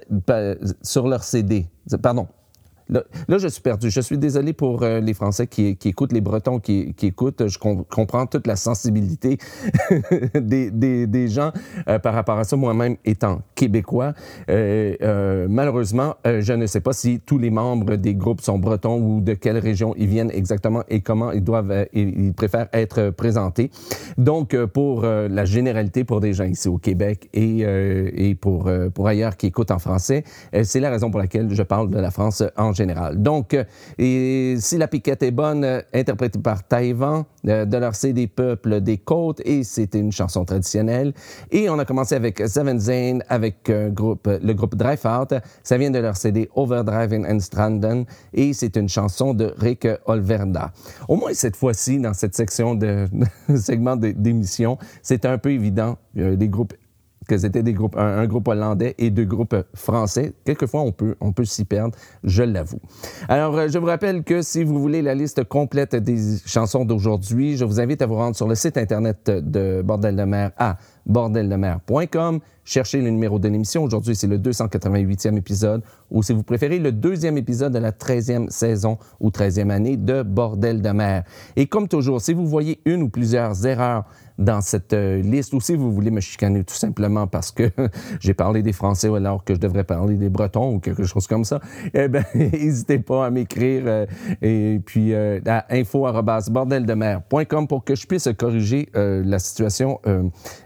sur 0.82 1.08
leur 1.08 1.24
CD. 1.24 1.68
Pardon. 2.02 2.28
Là, 2.90 3.04
je 3.38 3.48
suis 3.48 3.62
perdu. 3.62 3.90
Je 3.90 4.00
suis 4.00 4.18
désolé 4.18 4.54
pour 4.54 4.84
euh, 4.84 5.00
les 5.00 5.14
Français 5.14 5.48
qui, 5.48 5.78
écoutent, 5.86 6.14
les 6.14 6.22
Bretons 6.22 6.60
qui, 6.60 6.94
écoutent. 7.02 7.48
Je 7.48 7.58
com- 7.58 7.84
comprends 7.90 8.28
toute 8.28 8.46
la 8.46 8.56
sensibilité 8.56 9.38
des, 10.36 11.28
gens 11.28 11.52
euh, 11.90 11.98
par 11.98 12.14
rapport 12.14 12.38
à 12.38 12.44
ça. 12.44 12.56
Moi-même 12.56 12.98
étant 13.04 13.42
québécois, 13.56 14.14
euh, 14.50 15.48
malheureusement, 15.50 16.16
je 16.26 16.54
ne 16.54 16.68
sais 16.68 16.80
pas 16.80 16.94
si 16.94 17.20
tous 17.20 17.40
les 17.40 17.50
membres 17.50 17.96
des 17.96 18.14
groupes 18.14 18.42
sont 18.42 18.60
bretons 18.60 19.00
ou 19.00 19.22
de 19.22 19.34
quelle 19.34 19.58
région 19.58 19.96
ils 19.98 20.08
viennent 20.08 20.32
exactement 20.32 20.84
et 20.88 21.02
comment 21.02 21.32
ils 21.32 21.44
doivent, 21.44 21.88
ils 21.94 22.34
préfèrent 22.34 22.70
être 22.74 23.10
présentés. 23.10 23.72
Donc, 24.18 24.56
pour 24.68 25.02
la 25.04 25.46
généralité, 25.46 26.04
pour 26.04 26.20
des 26.22 26.34
gens 26.34 26.46
ici 26.46 26.68
au 26.68 26.78
Québec 26.78 27.30
et, 27.34 27.62
et 27.62 28.36
pour, 28.36 28.70
pour 28.94 29.08
ailleurs 29.08 29.38
qui 29.38 29.48
écoutent 29.48 29.72
en 29.72 29.80
français, 29.80 30.24
c'est 30.64 30.80
la 30.80 30.90
raison 30.90 31.10
pour 31.10 31.20
laquelle 31.20 31.54
je 31.54 31.64
parle 31.64 31.90
de 31.90 32.00
la 32.00 32.12
France 32.12 32.44
en 32.58 32.75
Donc, 33.16 33.54
euh, 33.54 34.56
si 34.60 34.78
la 34.78 34.88
piquette 34.88 35.24
est 35.24 35.32
bonne, 35.32 35.64
euh, 35.64 35.82
interprétée 35.94 36.40
par 36.40 36.68
Taïwan, 36.68 37.24
euh, 37.48 37.66
de 37.66 37.78
leur 37.78 37.96
CD 37.96 38.28
Peuple 38.28 38.82
des 38.82 38.98
Côtes, 38.98 39.42
et 39.46 39.64
c'était 39.64 40.00
une 40.00 40.12
chanson 40.12 40.46
traditionnelle. 40.46 41.14
Et 41.52 41.70
on 41.70 41.80
a 41.80 41.86
commencé 41.86 42.16
avec 42.16 42.40
Seven 42.48 42.80
Zane, 42.80 43.24
avec 43.30 43.68
le 43.68 44.54
groupe 44.54 44.76
Drive-Out. 44.76 45.36
Ça 45.64 45.78
vient 45.78 45.92
de 45.92 46.00
leur 46.00 46.18
CD 46.18 46.50
Overdriving 46.56 47.26
and 47.26 47.40
Stranden, 47.40 48.06
et 48.34 48.54
c'est 48.54 48.76
une 48.76 48.90
chanson 48.90 49.34
de 49.34 49.54
Rick 49.58 49.88
Olverda. 50.06 50.72
Au 51.08 51.16
moins 51.16 51.34
cette 51.34 51.56
fois-ci, 51.56 52.00
dans 52.00 52.14
cette 52.14 52.36
section 52.36 52.76
de 52.76 53.08
segment 53.56 53.96
d'émission, 53.96 54.78
c'est 55.02 55.26
un 55.26 55.38
peu 55.38 55.52
évident. 55.52 55.98
euh, 56.18 56.36
des 56.36 56.50
groupes 56.50 56.74
que 57.28 57.38
c'était 57.38 57.64
des 57.64 57.74
groupes, 57.74 57.98
un, 57.98 58.26
groupe 58.28 58.48
hollandais 58.48 58.96
et 58.98 59.10
deux 59.10 59.26
groupes 59.26 59.56
français. 59.74 60.34
Quelquefois, 60.46 60.82
on 60.82 60.92
peut, 60.92 61.16
on 61.22 61.32
peut 61.32 61.46
s'y 61.46 61.66
perdre, 61.66 61.96
je 62.24 62.44
l'avoue. 62.44 62.80
Alors, 63.28 63.58
euh, 63.58 63.68
je 63.68 63.78
vous 63.78 63.86
rappelle 63.86 64.24
que 64.24 64.42
si 64.42 64.64
vous 64.64 64.80
voulez 64.80 65.02
la 65.02 65.16
liste 65.16 65.44
complète 65.44 65.96
des 65.96 66.38
chansons 66.46 66.86
d'aujourd'hui, 66.86 67.58
je 67.58 67.66
vous 67.66 67.80
invite 67.80 68.02
à 68.02 68.06
vous 68.06 68.16
rendre 68.16 68.36
sur 68.36 68.48
le 68.48 68.56
site 68.56 68.78
Internet 68.78 69.30
de 69.30 69.82
Bordel 69.82 70.16
de 70.16 70.24
mer 70.24 70.52
à 70.58 70.78
bordeldemer.com. 71.06 72.40
Cherchez 72.64 73.00
le 73.00 73.12
numéro 73.12 73.38
de 73.38 73.48
l'émission. 73.48 73.84
Aujourd'hui, 73.84 74.16
c'est 74.16 74.28
le 74.28 74.40
288e 74.40 75.38
épisode, 75.38 75.84
ou 76.10 76.24
si 76.24 76.34
vous 76.34 76.42
préférez, 76.42 76.80
le 76.80 76.92
deuxième 76.92 77.38
épisode 77.38 77.74
de 77.74 77.78
la 77.78 77.92
13e 77.92 78.50
saison 78.50 78.98
ou 79.20 79.30
13e 79.30 79.70
année 79.70 79.98
de 79.98 80.24
Bordel 80.24 80.82
de 80.82 80.90
mer. 80.90 81.24
Et 81.56 81.68
comme 81.68 81.88
toujours, 81.88 82.22
si 82.22 82.34
vous 82.34 82.48
voyez 82.48 82.82
une 82.86 83.04
ou 83.04 83.10
plusieurs 83.10 83.68
erreurs 83.68 84.06
dans 84.38 84.62
cette 84.62 84.94
euh, 84.94 85.22
liste, 85.22 85.54
ou 85.54 85.62
si 85.62 85.76
vous 85.76 85.92
voulez 85.92 86.12
me 86.12 86.22
chicaner 86.22 86.64
tout 86.64 86.76
simplement 86.76 87.28
parce 87.28 87.52
que 87.52 87.70
j'ai 88.20 88.34
parlé 88.34 88.62
des 88.62 88.74
Français 88.74 89.08
alors 89.08 89.44
que 89.44 89.54
je 89.54 89.60
devrais 89.60 89.84
parler 89.84 90.16
des 90.16 90.30
Bretons 90.30 90.76
ou 90.76 90.80
quelque 90.80 91.04
chose 91.04 91.28
comme 91.28 91.46
ça, 91.46 91.60
eh 91.94 92.08
bien, 92.08 92.24
n'hésitez 92.36 93.00
pas 93.00 93.26
à 93.26 93.30
m'écrire 93.30 93.84
euh, 93.86 94.06
et 94.42 94.80
puis 94.86 95.14
euh, 95.14 95.40
à 95.46 95.66
info@bordeldemer.com 95.70 97.68
pour 97.68 97.84
que 97.84 97.96
je 97.96 98.06
puisse 98.08 98.28
corriger 98.38 98.90
euh, 98.96 99.24
la 99.26 99.40
situation 99.40 100.00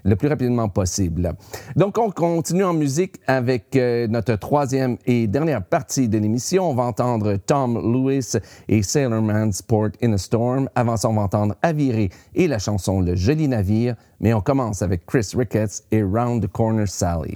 le 0.03 0.15
plus 0.15 0.27
rapidement 0.27 0.69
possible. 0.69 1.33
Donc, 1.75 1.97
on 1.97 2.11
continue 2.11 2.63
en 2.63 2.73
musique 2.73 3.15
avec 3.27 3.75
notre 3.75 4.35
troisième 4.35 4.97
et 5.05 5.27
dernière 5.27 5.63
partie 5.63 6.09
de 6.09 6.17
l'émission. 6.17 6.69
On 6.69 6.73
va 6.73 6.83
entendre 6.83 7.35
Tom 7.35 7.75
Lewis 7.75 8.33
et 8.67 8.81
Sailor 8.81 9.21
Man's 9.21 9.61
Port 9.61 9.89
in 10.01 10.13
a 10.13 10.17
Storm. 10.17 10.69
Avant 10.75 10.97
ça, 10.97 11.09
on 11.09 11.13
va 11.13 11.21
entendre 11.23 11.55
Aviré 11.61 12.09
et 12.35 12.47
la 12.47 12.59
chanson 12.59 13.01
Le 13.01 13.15
Joli 13.15 13.47
Navire. 13.47 13.58
Mais 14.19 14.33
on 14.33 14.41
commence 14.41 14.81
avec 14.81 15.05
Chris 15.05 15.31
Ricketts 15.35 15.83
et 15.91 16.03
Round 16.03 16.43
the 16.43 16.47
Corner 16.47 16.87
Sally. 16.87 17.35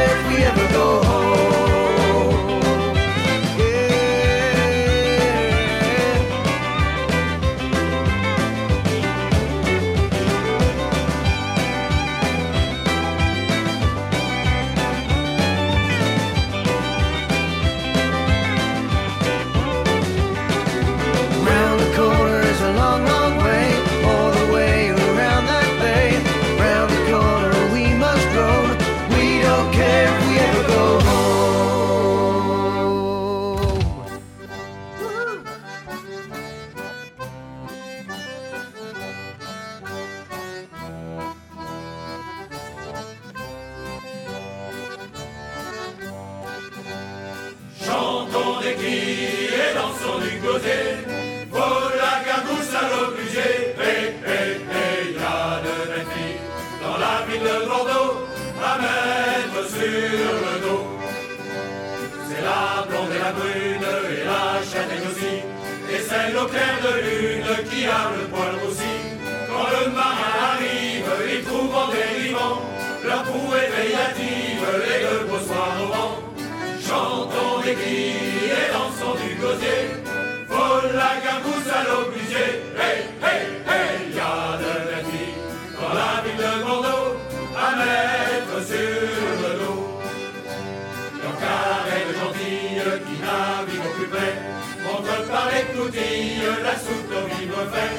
la 96.63 96.75
soupe 96.75 97.13
au 97.19 97.25
vivre 97.35 97.63
fait. 97.73 97.95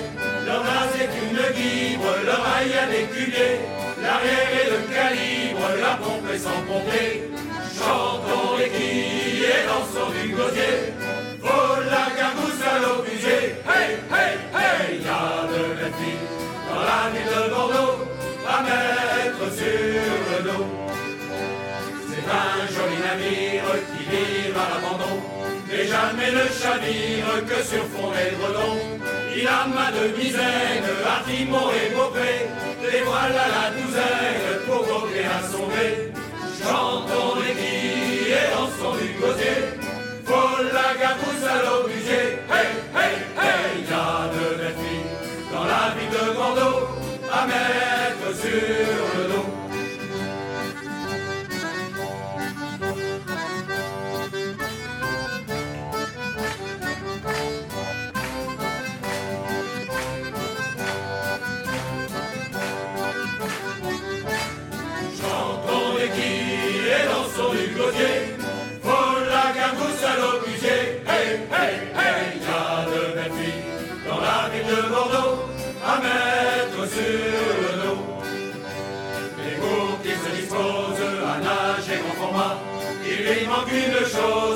Leur 0.46 0.62
race 0.62 0.96
est 1.00 1.14
une 1.24 1.42
guibre, 1.56 2.12
leur 2.24 2.42
aille 2.56 2.74
à 2.82 2.86
déculier, 2.86 3.60
l'arrière 4.02 4.50
est 4.60 4.70
de 4.72 4.78
calibre, 4.94 5.66
la 5.80 5.94
pompe 6.02 6.28
est 6.34 6.38
sans 6.38 6.60
pomper. 6.68 7.30
Chantons 7.78 8.56
les 8.58 8.68
quilles 8.68 9.44
et 9.44 9.62
dansons 9.66 10.10
du 10.10 10.28
gosier, 10.34 10.74
faut 11.40 11.80
la 11.90 12.06
garbousse 12.16 12.62
à 12.62 12.78
l'obusier. 12.82 13.42
Hey, 13.66 13.88
hey, 14.12 14.34
hey, 14.54 15.00
y 15.00 15.08
a 15.08 15.46
de 15.50 15.62
belles 15.74 15.96
filles 15.98 16.26
dans 16.68 16.82
la 16.90 17.02
ville 17.12 17.30
de 17.32 17.50
Bordeaux 17.54 17.96
à 18.48 18.62
mettre 18.62 19.46
sur 19.56 20.12
le 20.30 20.38
dos. 20.44 20.66
C'est 22.08 22.26
un 22.30 22.61
jamais 26.02 26.32
ne 26.32 26.46
chavire 26.60 27.44
que 27.48 27.62
sur 27.70 27.84
fond 27.92 28.10
d'édredon. 28.14 28.74
Il 29.36 29.46
a 29.46 29.66
ma 29.66 29.88
de 29.96 30.04
misaine, 30.16 30.88
à 31.14 31.24
timon 31.24 31.66
et 31.80 31.94
beaupré, 31.94 32.34
les 32.90 33.02
voiles 33.02 33.38
à 33.44 33.48
la 33.56 33.66
douzaine 33.76 34.52
pour 34.66 34.82
voguer 34.84 35.26
à 35.36 35.40
son 35.50 35.66
gré. 35.72 36.12
Chantons 36.60 37.34
les 37.40 37.54
quilles 37.60 38.32
et 38.40 38.46
dansons 38.52 38.96
du 39.00 39.08
gosier, 39.20 39.58
faut 40.26 40.62
la 40.76 40.88
garbousse 41.00 41.46
à 41.54 41.56
l'obusier. 41.64 42.24
Hey, 42.54 42.68
hey, 42.98 43.14
hey, 43.42 43.84
y 43.88 43.92
a 43.92 44.28
de 44.34 44.44
belles 44.58 44.78
filles 44.82 45.10
dans 45.52 45.64
la 45.72 45.84
ville 45.94 46.12
de 46.16 46.24
Bordeaux 46.36 46.88
à 47.32 47.46
in 83.72 83.90
the 83.92 84.06
show. 84.06 84.51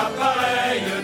Quand 0.00 0.99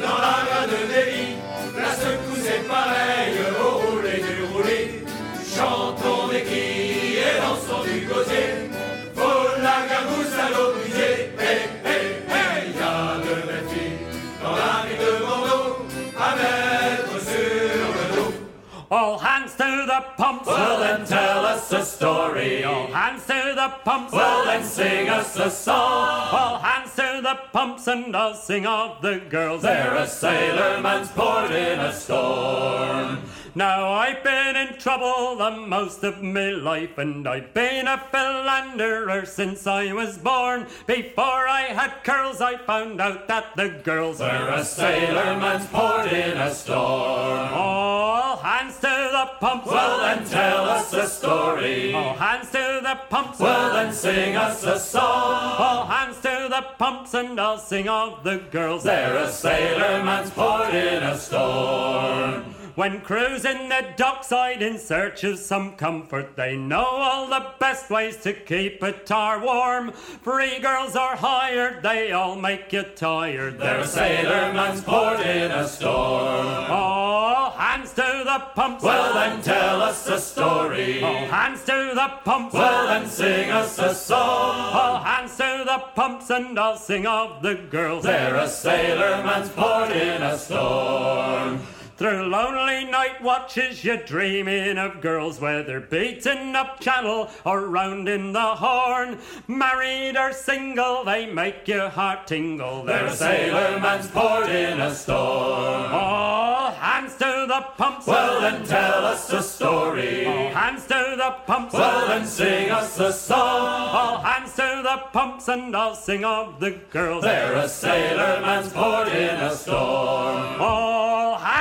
pumps. 20.16 20.46
Well 20.46 20.80
then 20.80 21.06
tell 21.06 21.44
us 21.44 21.72
a 21.72 21.84
story. 21.84 22.64
All 22.64 22.86
hands 22.88 23.26
to 23.26 23.52
the 23.54 23.72
pumps. 23.84 24.12
Well 24.12 24.44
then 24.44 24.64
sing 24.64 25.08
us 25.08 25.36
a 25.38 25.50
song. 25.50 26.28
All 26.32 26.58
hands 26.58 26.94
to 26.96 27.20
the 27.22 27.38
pumps, 27.52 27.86
and 27.86 28.16
I'll 28.16 28.34
sing 28.34 28.66
of 28.66 29.02
the 29.02 29.20
girls. 29.28 29.62
They're 29.62 29.94
a 29.94 30.06
sailorman's 30.06 31.08
port 31.08 31.50
in 31.50 31.78
a 31.80 31.92
storm. 31.92 33.22
Now 33.56 33.90
I've 33.90 34.22
been 34.22 34.54
in 34.54 34.76
trouble 34.76 35.36
the 35.36 35.50
most 35.50 36.04
of 36.04 36.22
my 36.22 36.50
life, 36.50 36.98
and 36.98 37.26
I've 37.26 37.54
been 37.54 37.88
a 37.88 37.96
philanderer 37.96 39.24
since 39.24 39.66
I 39.66 39.94
was 39.94 40.18
born. 40.18 40.66
Before 40.86 41.48
I 41.48 41.62
had 41.62 42.04
curls, 42.04 42.42
I 42.42 42.58
found 42.58 43.00
out 43.00 43.28
that 43.28 43.56
the 43.56 43.70
girls 43.70 44.18
They're 44.18 44.50
a 44.50 44.62
sailorman's 44.62 45.66
port 45.68 46.12
in 46.12 46.36
a 46.36 46.52
storm. 46.52 47.48
All 47.54 48.36
hands 48.36 48.76
to 48.80 49.08
the 49.16 49.30
pumps. 49.40 49.68
Well 49.68 50.00
then 50.00 50.28
tell 50.28 50.68
us 50.68 50.92
a 50.92 51.06
story. 51.06 51.94
All 51.94 52.12
hands 52.12 52.50
to 52.50 52.80
the 52.82 52.98
pumps. 53.08 53.40
Well 53.40 53.72
then 53.72 53.90
sing 53.90 54.36
us 54.36 54.64
a 54.64 54.78
song. 54.78 55.56
All 55.58 55.86
hands 55.86 56.16
to 56.16 56.48
the 56.50 56.62
pumps, 56.76 57.14
and 57.14 57.40
I'll 57.40 57.56
sing 57.56 57.88
of 57.88 58.22
the 58.22 58.36
girls. 58.50 58.82
They're 58.82 59.16
a 59.16 59.32
sailorman's 59.32 60.28
port 60.28 60.74
in 60.74 61.02
a 61.02 61.16
storm. 61.16 62.55
When 62.76 63.00
cruising 63.00 63.70
the 63.70 63.94
dockside 63.96 64.60
in 64.60 64.78
search 64.78 65.24
of 65.24 65.38
some 65.38 65.76
comfort, 65.76 66.36
they 66.36 66.58
know 66.58 66.84
all 66.84 67.26
the 67.26 67.46
best 67.58 67.88
ways 67.88 68.18
to 68.18 68.34
keep 68.34 68.82
a 68.82 68.92
tar 68.92 69.42
warm. 69.42 69.92
Free 69.92 70.58
girls 70.58 70.94
are 70.94 71.16
hired, 71.16 71.82
they 71.82 72.12
all 72.12 72.36
make 72.36 72.70
you 72.74 72.82
tired. 72.82 73.58
They're 73.58 73.80
a 73.80 73.86
sailorman's 73.86 74.82
port 74.82 75.20
in 75.20 75.50
a 75.52 75.66
storm. 75.66 76.70
All 76.70 77.52
hands 77.52 77.94
to 77.94 78.22
the 78.26 78.44
pumps. 78.54 78.84
Well 78.84 79.14
then 79.14 79.40
tell 79.40 79.80
us 79.80 80.06
a 80.08 80.20
story. 80.20 81.02
All 81.02 81.24
hands 81.28 81.64
to 81.64 81.92
the 81.94 82.12
pumps. 82.24 82.52
Well 82.52 82.88
then 82.88 83.08
sing 83.08 83.52
us 83.52 83.78
a 83.78 83.94
song. 83.94 84.74
All 84.74 84.98
hands 84.98 85.34
to 85.38 85.62
the 85.64 85.82
pumps, 85.94 86.28
and 86.28 86.58
I'll 86.58 86.76
sing 86.76 87.06
of 87.06 87.40
the 87.40 87.54
girls. 87.54 88.04
They're 88.04 88.36
a 88.36 88.46
sailor 88.46 89.24
man's 89.24 89.48
port 89.48 89.92
in 89.92 90.22
a 90.22 90.36
storm. 90.36 91.62
Through 91.96 92.28
lonely 92.28 92.84
night 92.84 93.22
watches, 93.22 93.82
you're 93.82 93.96
dreaming 93.96 94.76
of 94.76 95.00
girls, 95.00 95.40
whether 95.40 95.80
beating 95.80 96.54
up 96.54 96.78
channel 96.78 97.30
or 97.42 97.68
rounding 97.68 98.34
the 98.34 98.54
horn. 98.56 99.18
Married 99.48 100.14
or 100.14 100.34
single, 100.34 101.04
they 101.04 101.24
make 101.24 101.66
your 101.66 101.88
heart 101.88 102.26
tingle. 102.26 102.84
They're 102.84 103.06
a 103.06 103.16
sailorman's 103.16 104.08
port 104.08 104.50
in 104.50 104.78
a 104.78 104.94
storm. 104.94 105.90
All 105.90 106.70
hands 106.72 107.14
to 107.14 107.46
the 107.48 107.64
pumps. 107.78 108.06
Well 108.06 108.42
then 108.42 108.66
tell 108.66 109.06
us 109.06 109.32
a 109.32 109.42
story. 109.42 110.26
All 110.26 110.50
hands 110.50 110.82
to 110.88 111.14
the 111.16 111.34
pumps. 111.46 111.72
Well 111.72 112.08
then 112.08 112.26
sing 112.26 112.70
us 112.72 113.00
a 113.00 113.10
song. 113.10 113.38
All 113.40 114.18
hands 114.18 114.54
to 114.56 114.80
the 114.82 115.02
pumps, 115.14 115.48
and 115.48 115.74
I'll 115.74 115.94
sing 115.94 116.26
of 116.26 116.60
the 116.60 116.72
girls. 116.90 117.24
They're 117.24 117.54
a 117.54 117.66
sailor 117.66 118.42
man's 118.42 118.70
port 118.70 119.08
in 119.08 119.36
a 119.36 119.56
storm. 119.56 120.60
All 120.60 120.95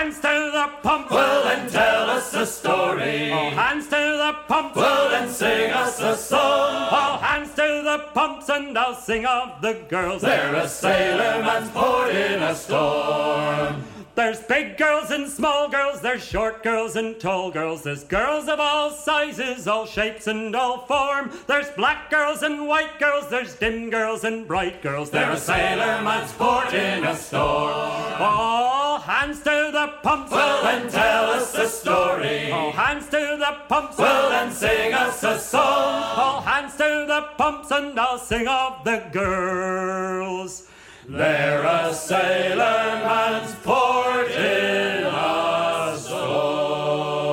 hands 0.06 0.20
to 0.20 0.52
the 0.54 0.70
pump. 0.84 1.10
Well 1.10 1.44
then 1.46 1.68
tell 1.72 2.10
us 2.12 2.34
a 2.36 2.46
story. 2.46 3.32
All 3.32 3.50
hands 3.50 3.86
to 3.86 3.96
the 3.96 4.36
pump. 4.48 4.76
Well 4.76 5.10
then 5.10 5.30
sing 5.30 5.72
us 5.72 6.00
a 6.00 6.16
song. 6.16 6.90
All 6.92 7.18
hands 7.18 7.50
to 7.56 7.82
the 7.84 8.06
pumps 8.14 8.48
and 8.50 8.78
I'll 8.78 8.94
sing 8.94 9.26
of 9.26 9.62
the 9.62 9.74
girls. 9.90 10.22
They're 10.22 10.54
a 10.54 10.68
sailor 10.68 11.42
man's 11.42 11.72
port 11.72 12.10
in 12.10 12.44
a 12.44 12.54
storm. 12.54 13.84
There's 14.16 14.42
big 14.42 14.78
girls 14.78 15.12
and 15.12 15.28
small 15.28 15.68
girls, 15.68 16.00
there's 16.00 16.24
short 16.24 16.64
girls 16.64 16.96
and 16.96 17.20
tall 17.20 17.52
girls, 17.52 17.84
there's 17.84 18.06
girls 18.06 18.48
of 18.48 18.62
all 18.62 18.90
sizes, 18.90 19.68
all 19.68 19.86
shapes 19.86 20.28
and 20.28 20.56
all 20.56 20.86
form. 20.86 21.32
There's 21.48 21.70
black 21.72 22.10
girls 22.10 22.42
and 22.42 22.66
white 22.66 22.98
girls, 22.98 23.28
there's 23.30 23.56
dim 23.56 23.90
girls 23.90 24.24
and 24.24 24.48
bright 24.48 24.82
girls. 24.82 25.10
They're 25.10 25.32
a 25.32 25.36
sailorman's 25.36 26.32
port 26.32 26.74
in 26.74 27.04
a 27.04 27.14
storm. 27.14 27.74
All 28.22 29.00
hands 29.00 29.40
to 29.40 29.70
the 29.74 29.94
pumps. 30.02 30.32
Well, 30.32 30.64
then 30.64 30.90
tell 30.90 31.32
us 31.32 31.54
a 31.56 31.68
story. 31.68 32.52
All 32.52 32.72
hands 32.72 33.08
to 33.08 33.36
the 33.38 33.58
pumps. 33.68 33.98
Well, 33.98 34.30
then 34.30 34.50
sing 34.50 34.94
us 34.94 35.24
a 35.24 35.38
song. 35.38 36.04
All 36.16 36.40
hands 36.40 36.78
to 36.78 37.04
the 37.06 37.28
pumps, 37.38 37.70
and 37.72 38.00
I'll 38.00 38.18
sing 38.18 38.48
of 38.48 38.86
the 38.86 39.04
girls. 39.12 40.65
They're 41.08 41.64
a 41.64 41.94
sailorman's 41.94 43.54
port 43.64 44.28
in 44.32 45.06
a 45.06 45.96
storm. 45.98 47.26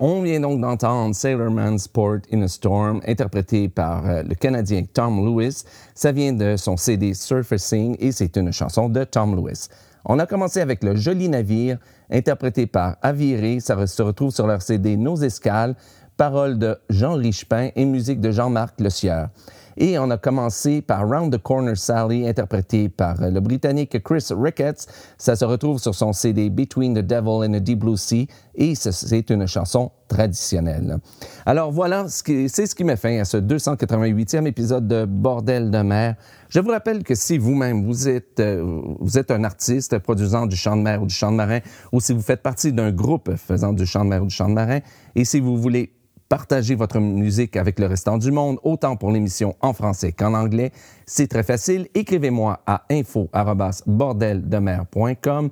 On 0.00 0.22
vient 0.22 0.40
donc 0.40 0.60
d'entendre 0.60 1.14
Sailorman's 1.14 1.86
Port 1.86 2.22
in 2.32 2.42
a 2.42 2.48
Storm, 2.48 3.00
interprété 3.06 3.68
par 3.68 4.04
euh, 4.06 4.24
le 4.24 4.34
Canadien 4.34 4.82
Tom 4.92 5.24
Lewis. 5.24 5.62
Ça 5.94 6.10
vient 6.10 6.32
de 6.32 6.56
son 6.56 6.76
CD 6.76 7.14
Surfacing 7.14 7.94
et 8.00 8.10
c'est 8.10 8.36
une 8.36 8.52
chanson 8.52 8.88
de 8.88 9.04
Tom 9.04 9.36
Lewis. 9.36 9.68
On 10.04 10.18
a 10.18 10.26
commencé 10.26 10.60
avec 10.60 10.82
Le 10.82 10.96
Joli 10.96 11.28
Navire, 11.28 11.78
interprété 12.10 12.66
par 12.66 12.96
Aviré. 13.02 13.60
Ça 13.60 13.86
se 13.86 14.02
retrouve 14.02 14.34
sur 14.34 14.48
leur 14.48 14.62
CD 14.62 14.96
Nos 14.96 15.16
Escales, 15.16 15.76
paroles 16.16 16.58
de 16.58 16.76
Jean 16.90 17.14
Richepin 17.14 17.70
et 17.76 17.84
musique 17.84 18.20
de 18.20 18.32
Jean-Marc 18.32 18.80
Le 18.80 18.90
Sieur. 18.90 19.28
Et 19.76 19.98
on 19.98 20.10
a 20.10 20.16
commencé 20.16 20.82
par 20.82 21.08
Round 21.08 21.32
the 21.36 21.42
Corner 21.42 21.76
Sally, 21.76 22.26
interprété 22.28 22.88
par 22.88 23.20
euh, 23.22 23.30
le 23.30 23.40
Britannique 23.40 24.02
Chris 24.02 24.26
Ricketts. 24.30 24.86
Ça 25.18 25.36
se 25.36 25.44
retrouve 25.44 25.78
sur 25.78 25.94
son 25.94 26.12
CD 26.12 26.50
Between 26.50 26.94
the 26.94 27.04
Devil 27.04 27.46
and 27.48 27.52
the 27.58 27.62
Deep 27.62 27.80
Blue 27.80 27.96
Sea 27.96 28.28
et 28.54 28.74
ce- 28.74 28.92
c'est 28.92 29.30
une 29.30 29.46
chanson 29.48 29.90
traditionnelle. 30.08 30.98
Alors 31.46 31.72
voilà, 31.72 32.06
c'est 32.08 32.48
ce 32.66 32.74
qui 32.74 32.84
met 32.84 32.96
fin 32.96 33.18
à 33.18 33.24
ce 33.24 33.36
288e 33.38 34.46
épisode 34.46 34.86
de 34.86 35.04
Bordel 35.06 35.70
de 35.70 35.78
mer. 35.78 36.14
Je 36.48 36.60
vous 36.60 36.70
rappelle 36.70 37.02
que 37.02 37.14
si 37.14 37.36
vous-même 37.38 37.84
vous 37.84 38.08
êtes, 38.08 38.38
euh, 38.40 38.80
vous 39.00 39.18
êtes 39.18 39.30
un 39.30 39.42
artiste 39.44 39.98
produisant 39.98 40.46
du 40.46 40.54
chant 40.56 40.76
de 40.76 40.82
mer 40.82 41.02
ou 41.02 41.06
du 41.06 41.14
chant 41.14 41.32
de 41.32 41.36
marin, 41.36 41.58
ou 41.92 42.00
si 42.00 42.12
vous 42.12 42.22
faites 42.22 42.42
partie 42.42 42.72
d'un 42.72 42.92
groupe 42.92 43.34
faisant 43.36 43.72
du 43.72 43.86
chant 43.86 44.04
de 44.04 44.10
mer 44.10 44.22
ou 44.22 44.26
du 44.26 44.34
chant 44.34 44.48
de 44.48 44.54
marin, 44.54 44.78
et 45.16 45.24
si 45.24 45.40
vous 45.40 45.56
voulez 45.56 45.92
partager 46.34 46.74
votre 46.74 46.98
musique 46.98 47.56
avec 47.56 47.78
le 47.78 47.86
restant 47.86 48.18
du 48.18 48.32
monde, 48.32 48.58
autant 48.64 48.96
pour 48.96 49.12
l'émission 49.12 49.54
en 49.60 49.72
français 49.72 50.10
qu'en 50.10 50.34
anglais. 50.34 50.72
C'est 51.06 51.28
très 51.28 51.44
facile. 51.44 51.86
Écrivez-moi 51.94 52.60
à 52.66 52.82
info@bordeldemer.com 52.90 55.50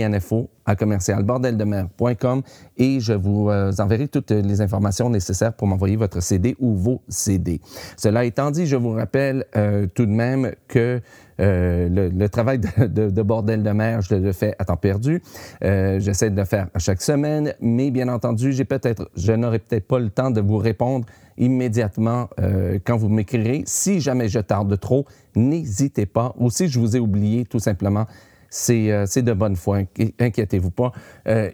info 0.00 0.48
à 0.64 0.76
commercial 0.76 1.22
bordeldemer.com 1.24 2.42
et 2.76 3.00
je 3.00 3.12
vous 3.12 3.50
euh, 3.50 3.72
enverrai 3.78 4.08
toutes 4.08 4.30
les 4.30 4.60
informations 4.60 5.10
nécessaires 5.10 5.52
pour 5.52 5.66
m'envoyer 5.66 5.96
votre 5.96 6.20
CD 6.20 6.56
ou 6.60 6.74
vos 6.74 7.02
CD. 7.08 7.60
Cela 7.96 8.24
étant 8.24 8.50
dit, 8.50 8.66
je 8.66 8.76
vous 8.76 8.92
rappelle 8.92 9.44
euh, 9.56 9.86
tout 9.92 10.06
de 10.06 10.12
même 10.12 10.52
que 10.68 11.00
euh, 11.40 11.88
le, 12.10 12.28
travail 12.28 12.58
de, 12.58 12.86
de- 12.86 13.10
de 13.10 13.22
Bordel 13.22 13.62
de 13.62 13.70
mer, 13.70 14.02
je 14.02 14.14
le 14.14 14.32
fais 14.32 14.54
à 14.58 14.64
temps 14.64 14.76
perdu. 14.76 15.22
Euh, 15.64 15.98
J'essaie 16.00 16.30
de 16.30 16.36
le 16.36 16.44
faire 16.44 16.68
à 16.74 16.78
chaque 16.78 17.02
semaine, 17.02 17.54
mais 17.60 17.90
bien 17.90 18.08
entendu, 18.08 18.52
j'ai 18.52 18.64
peut-être, 18.64 19.10
je 19.16 19.32
n'aurai 19.32 19.58
peut-être 19.58 19.86
pas 19.86 19.98
le 19.98 20.10
temps 20.10 20.30
de 20.30 20.40
vous 20.40 20.58
répondre 20.58 21.06
immédiatement 21.38 22.28
euh, 22.40 22.78
quand 22.84 22.96
vous 22.96 23.08
m'écrirez. 23.08 23.62
Si 23.66 24.00
jamais 24.00 24.28
je 24.28 24.38
tarde 24.40 24.78
trop, 24.78 25.06
n'hésitez 25.36 26.06
pas. 26.06 26.34
Ou 26.38 26.50
si 26.50 26.68
je 26.68 26.78
vous 26.78 26.96
ai 26.96 27.00
oublié, 27.00 27.44
tout 27.46 27.58
simplement, 27.58 28.06
c'est 28.50 29.22
de 29.22 29.32
bonne 29.32 29.56
foi. 29.56 29.78
Inqui- 29.80 30.14
Inquiétez-vous 30.18 30.70
pas. 30.70 30.92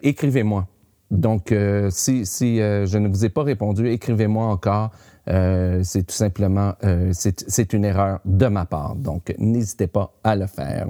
Écrivez-moi. 0.02 0.66
Donc, 1.10 1.52
euh, 1.52 1.88
si, 1.90 2.26
si 2.26 2.60
euh, 2.60 2.86
je 2.86 2.98
ne 2.98 3.08
vous 3.08 3.24
ai 3.24 3.28
pas 3.28 3.42
répondu, 3.42 3.88
écrivez-moi 3.88 4.46
encore. 4.46 4.90
Euh, 5.28 5.80
c'est 5.82 6.04
tout 6.04 6.14
simplement, 6.14 6.72
euh, 6.84 7.10
c'est 7.12 7.72
une 7.74 7.84
erreur 7.84 8.20
de 8.24 8.46
ma 8.46 8.64
part. 8.64 8.94
Donc, 8.96 9.34
n'hésitez 9.38 9.86
pas 9.86 10.14
à 10.24 10.36
le 10.36 10.46
faire. 10.46 10.86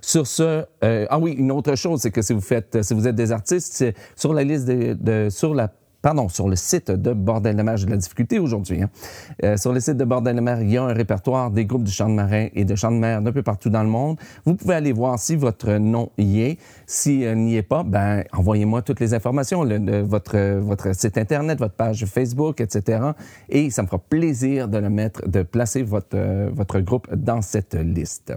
Sur 0.00 0.26
ce, 0.28 0.64
euh, 0.84 1.06
ah 1.10 1.18
oui, 1.18 1.32
une 1.32 1.50
autre 1.50 1.74
chose, 1.74 2.00
c'est 2.00 2.12
que 2.12 2.22
si 2.22 2.32
vous 2.32 2.40
faites, 2.40 2.82
si 2.82 2.94
vous 2.94 3.08
êtes 3.08 3.16
des 3.16 3.32
artistes, 3.32 3.84
sur 4.14 4.34
la 4.34 4.44
liste 4.44 4.66
de, 4.66 4.94
de- 4.94 5.28
sur 5.30 5.52
la 5.52 5.68
Pardon, 6.02 6.28
sur 6.28 6.48
le 6.48 6.56
site 6.56 6.90
de 6.90 7.12
Bordel 7.12 7.54
de 7.54 7.62
mer, 7.62 7.76
j'ai 7.76 7.86
de 7.86 7.92
la 7.92 7.96
difficulté 7.96 8.40
aujourd'hui. 8.40 8.82
hein. 8.82 8.90
Euh, 9.44 9.56
sur 9.56 9.72
le 9.72 9.78
site 9.78 9.96
de 9.96 10.04
Bordel 10.04 10.34
de 10.34 10.40
mer, 10.40 10.60
il 10.60 10.68
y 10.68 10.76
a 10.76 10.82
un 10.82 10.92
répertoire 10.92 11.52
des 11.52 11.64
groupes 11.64 11.84
du 11.84 11.92
chant 11.92 12.08
de 12.08 12.14
marin 12.14 12.48
et 12.54 12.64
de 12.64 12.74
chant 12.74 12.90
de 12.90 12.96
mer 12.96 13.22
d'un 13.22 13.30
peu 13.30 13.44
partout 13.44 13.70
dans 13.70 13.84
le 13.84 13.88
monde. 13.88 14.18
Vous 14.44 14.54
pouvez 14.56 14.74
aller 14.74 14.92
voir 14.92 15.20
si 15.20 15.36
votre 15.36 15.70
nom 15.74 16.10
y 16.18 16.40
est. 16.40 16.58
Si 16.86 17.24
euh, 17.24 17.36
n'y 17.36 17.56
est 17.56 17.62
pas, 17.62 17.84
ben 17.84 18.24
envoyez-moi 18.32 18.82
toutes 18.82 18.98
les 18.98 19.14
informations, 19.14 19.64
votre, 20.04 20.58
votre 20.58 20.92
site 20.92 21.18
Internet, 21.18 21.60
votre 21.60 21.74
page 21.74 22.04
Facebook, 22.04 22.60
etc. 22.60 23.00
Et 23.48 23.70
ça 23.70 23.82
me 23.82 23.86
fera 23.86 24.00
plaisir 24.00 24.66
de 24.66 24.78
le 24.78 24.90
mettre, 24.90 25.28
de 25.28 25.42
placer 25.44 25.84
votre, 25.84 26.16
euh, 26.16 26.50
votre 26.52 26.80
groupe 26.80 27.14
dans 27.14 27.42
cette 27.42 27.74
liste. 27.74 28.32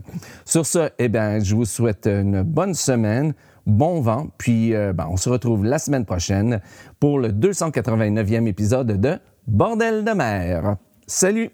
Sur 0.46 0.68
ce, 0.68 0.90
eh 1.00 1.10
ben, 1.10 1.44
je 1.44 1.56
vous 1.56 1.66
souhaite 1.66 2.06
une 2.06 2.44
bonne 2.44 2.76
semaine 2.76 3.34
bon 3.66 4.02
vent, 4.02 4.28
puis 4.38 4.74
euh, 4.74 4.94
ben, 4.94 5.08
on 5.10 5.18
se 5.18 5.30
retrouve 5.30 5.66
la 5.66 5.80
semaine 5.80 6.06
prochaine 6.06 6.62
pour 7.00 7.20
le 7.20 7.30
289e 7.30 8.48
épisode 8.48 9.00
de 9.00 9.20
Bordel 9.48 10.04
de 10.04 10.12
mer. 10.12 10.78
Salut! 11.08 11.52